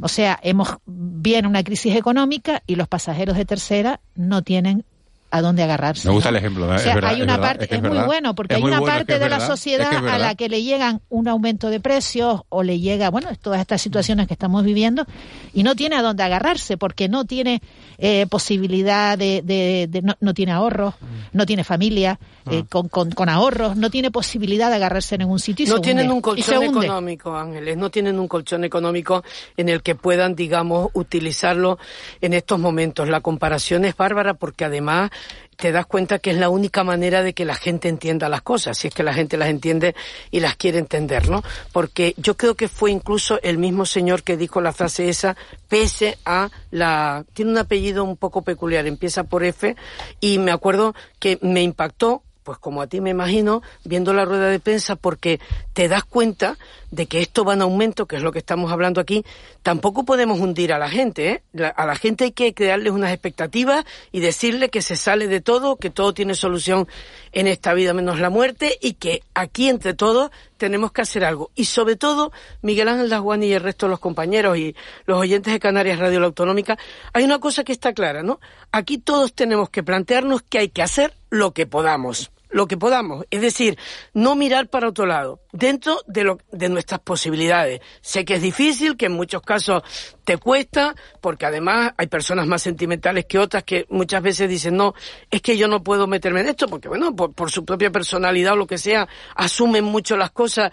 [0.00, 4.84] O sea, hemos viene una crisis económica y los pasajeros de tercera no tienen
[5.30, 6.08] a dónde agarrarse.
[6.08, 6.36] Me gusta ¿no?
[6.38, 6.76] el ejemplo, ¿eh?
[6.76, 8.06] O sea, es verdad, hay es una verdad, parte, es, que es, muy verdad.
[8.06, 10.12] bueno, porque hay una bueno, es parte que es de la sociedad es que es
[10.12, 13.82] a la que le llegan un aumento de precios o le llega, bueno, todas estas
[13.82, 15.04] situaciones que estamos viviendo
[15.52, 17.60] y no tiene a dónde agarrarse porque no tiene
[17.98, 20.94] eh, posibilidad de, de- de- no, no tiene ahorros,
[21.32, 22.18] no tiene familia
[22.50, 25.66] eh, con, con, con ahorros, no tiene posibilidad de agarrarse en ningún sitio.
[25.66, 26.14] y No se tienen hunde.
[26.14, 29.22] un colchón económico, Ángeles, no tienen un colchón económico
[29.56, 31.78] en el que puedan, digamos, utilizarlo
[32.20, 33.08] en estos momentos.
[33.08, 35.10] La comparación es bárbara porque además
[35.58, 38.78] te das cuenta que es la única manera de que la gente entienda las cosas,
[38.78, 39.96] si es que la gente las entiende
[40.30, 41.42] y las quiere entender, ¿no?
[41.72, 45.36] Porque yo creo que fue incluso el mismo señor que dijo la frase esa,
[45.68, 47.24] pese a la...
[47.32, 49.74] Tiene un apellido un poco peculiar, empieza por F,
[50.20, 54.48] y me acuerdo que me impactó pues como a ti me imagino, viendo la rueda
[54.48, 55.38] de prensa, porque
[55.74, 56.56] te das cuenta
[56.90, 59.22] de que esto va en aumento, que es lo que estamos hablando aquí,
[59.62, 61.28] tampoco podemos hundir a la gente.
[61.30, 61.72] ¿eh?
[61.76, 65.76] A la gente hay que crearles unas expectativas y decirle que se sale de todo,
[65.76, 66.88] que todo tiene solución
[67.32, 71.50] en esta vida menos la muerte y que aquí entre todos tenemos que hacer algo.
[71.54, 72.32] Y sobre todo,
[72.62, 74.74] Miguel Ángel Dasguani y el resto de los compañeros y
[75.04, 76.78] los oyentes de Canarias Radio La Autonómica,
[77.12, 78.40] hay una cosa que está clara, ¿no?
[78.72, 83.26] Aquí todos tenemos que plantearnos que hay que hacer lo que podamos lo que podamos,
[83.30, 83.78] es decir,
[84.14, 87.80] no mirar para otro lado, dentro de, lo, de nuestras posibilidades.
[88.00, 89.82] Sé que es difícil, que en muchos casos
[90.24, 94.94] te cuesta, porque además hay personas más sentimentales que otras que muchas veces dicen, no,
[95.30, 98.54] es que yo no puedo meterme en esto, porque bueno, por, por su propia personalidad
[98.54, 100.70] o lo que sea, asumen mucho las cosas.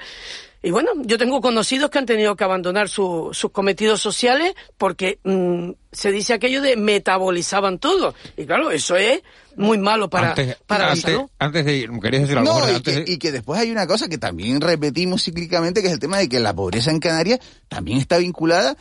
[0.61, 5.19] Y bueno, yo tengo conocidos que han tenido que abandonar su- sus cometidos sociales porque
[5.23, 8.15] mm, se dice aquello de metabolizaban todo.
[8.35, 9.21] Y claro, eso es
[9.57, 11.29] muy malo para, antes, para la antes, salud.
[11.39, 12.51] antes de ir, ¿querías decir algo?
[12.53, 12.71] No, Jorge?
[12.71, 15.87] y Antes que, de- y que después hay una cosa que también repetimos cíclicamente, que
[15.87, 18.75] es el tema de que la pobreza en Canarias también está vinculada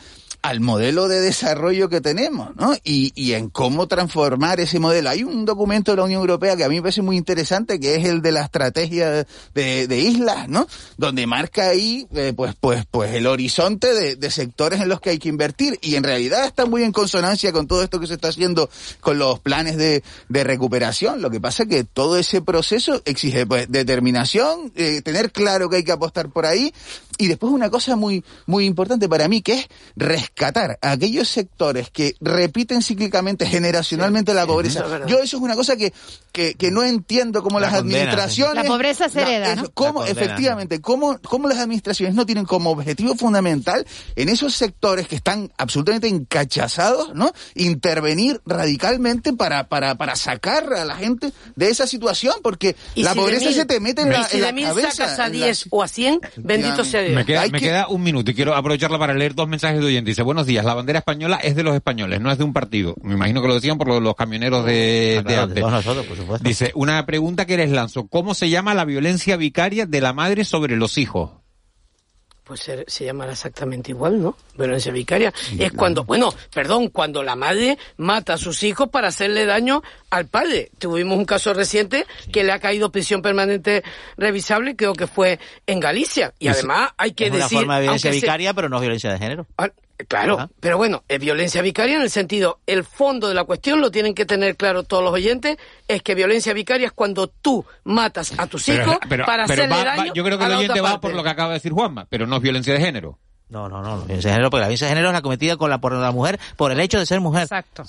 [0.45, 2.75] al modelo de desarrollo que tenemos, ¿no?
[2.83, 5.09] Y, y en cómo transformar ese modelo.
[5.09, 7.95] Hay un documento de la Unión Europea que a mí me parece muy interesante, que
[7.95, 9.25] es el de la estrategia
[9.55, 10.67] de, de islas, ¿no?
[10.97, 15.09] Donde marca ahí, eh, pues, pues, pues el horizonte de, de sectores en los que
[15.09, 15.79] hay que invertir.
[15.81, 18.69] Y en realidad está muy en consonancia con todo esto que se está haciendo
[19.01, 21.23] con los planes de, de recuperación.
[21.23, 25.77] Lo que pasa es que todo ese proceso exige, pues, determinación, eh, tener claro que
[25.77, 26.71] hay que apostar por ahí.
[27.17, 31.89] Y después una cosa muy, muy importante para mí, que es rescatar a aquellos sectores
[31.89, 35.05] que repiten cíclicamente, generacionalmente la pobreza.
[35.07, 35.93] Yo eso es una cosa que,
[36.31, 38.63] que, que no entiendo cómo La las condena, administraciones...
[38.63, 39.71] La pobreza se la- hereda, eso, ¿no?
[39.73, 40.21] cómo, La condena.
[40.25, 43.85] efectivamente, cómo, cómo las administraciones no tienen como objetivo fundamental
[44.15, 47.31] en esos sectores que están absolutamente encachazados, ¿no?
[47.55, 53.19] Intervenir radicalmente para, para, para sacar a la gente de esa situación, porque la si
[53.19, 55.45] pobreza mil- se te mete en la, si en de mil sacas a en la-
[55.47, 58.55] 10 o a 100, bendito sea Me queda, me que- queda un minuto y quiero
[58.55, 60.11] aprovecharla para leer dos mensajes de oyente.
[60.11, 62.95] Dice, buenos días, la bandera española es de los españoles, no es de un partido.
[63.03, 65.41] Me imagino que lo decían por lo de los camioneros de, Ah, claro, de de
[65.41, 65.59] antes.
[65.61, 66.47] todos nosotros, por supuesto.
[66.47, 68.07] Dice, una pregunta que les lanzo.
[68.07, 71.31] ¿Cómo se llama la violencia vicaria de la madre sobre los hijos?
[72.45, 74.37] Pues se, se llamará exactamente igual, ¿no?
[74.55, 75.33] Violencia vicaria.
[75.57, 79.81] Es cuando, bueno, perdón, cuando la madre mata a sus hijos para hacerle daño
[80.11, 80.69] al padre.
[80.77, 83.83] Tuvimos un caso reciente que le ha caído prisión permanente
[84.15, 86.33] revisable, creo que fue en Galicia.
[86.37, 87.57] Y además hay que es una decir...
[87.57, 89.47] forma de violencia vicaria, pero no violencia de género.
[90.09, 93.91] Claro, pero bueno, es violencia vicaria en el sentido, el fondo de la cuestión lo
[93.91, 95.55] tienen que tener claro todos los oyentes,
[95.87, 99.75] es que violencia vicaria es cuando tú matas a tus hijos pero- para pero hacerle
[99.75, 101.07] va- va- daño yo creo que el oyente va parte.
[101.07, 103.17] por lo que acaba de decir Juanma, pero no es violencia de género.
[103.47, 105.69] No, no, no, violencia de género, porque la violencia de género es la cometida con
[105.69, 107.43] la, por la mujer por el hecho de ser mujer.
[107.43, 107.83] Exacto.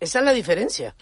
[0.00, 0.94] Esa es la diferencia.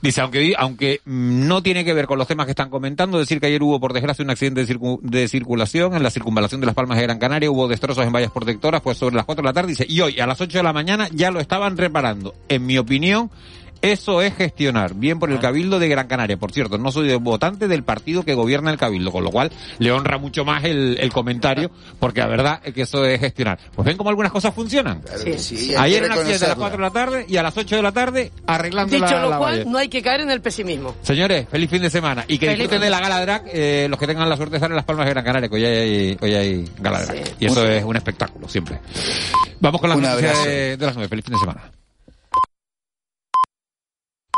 [0.00, 3.46] Dice, aunque, aunque no tiene que ver con los temas que están comentando, decir que
[3.48, 6.74] ayer hubo, por desgracia, un accidente de, circu- de circulación en la circunvalación de las
[6.76, 9.52] Palmas de Gran Canaria, hubo destrozos en vallas protectoras, pues sobre las 4 de la
[9.52, 12.34] tarde, dice, y hoy a las 8 de la mañana ya lo estaban reparando.
[12.48, 13.30] En mi opinión,
[13.82, 16.36] eso es gestionar, bien por el Cabildo de Gran Canaria.
[16.36, 19.50] Por cierto, no soy de votante del partido que gobierna el Cabildo, con lo cual
[19.78, 23.58] le honra mucho más el, el comentario, porque la verdad es que eso es gestionar.
[23.74, 25.02] Pues ven cómo algunas cosas funcionan.
[25.36, 26.58] sí, Ayer que un accidente a las reconocerlo.
[26.58, 29.30] 4 de la tarde y a las 8 de la tarde arreglando Dicho la, lo
[29.30, 30.94] la cual, no hay que caer en el pesimismo.
[31.02, 32.84] Señores, feliz fin de semana y que Feliz disfruten fin.
[32.84, 35.06] de la gala drag eh, los que tengan la suerte de estar en las Palmas
[35.06, 37.18] de Gran Canaria, que hoy hay, hoy hay gala drag.
[37.38, 38.80] Y eso es un espectáculo, siempre.
[39.60, 41.08] Vamos con las noticias de, de las nueve.
[41.08, 41.70] Feliz fin de semana.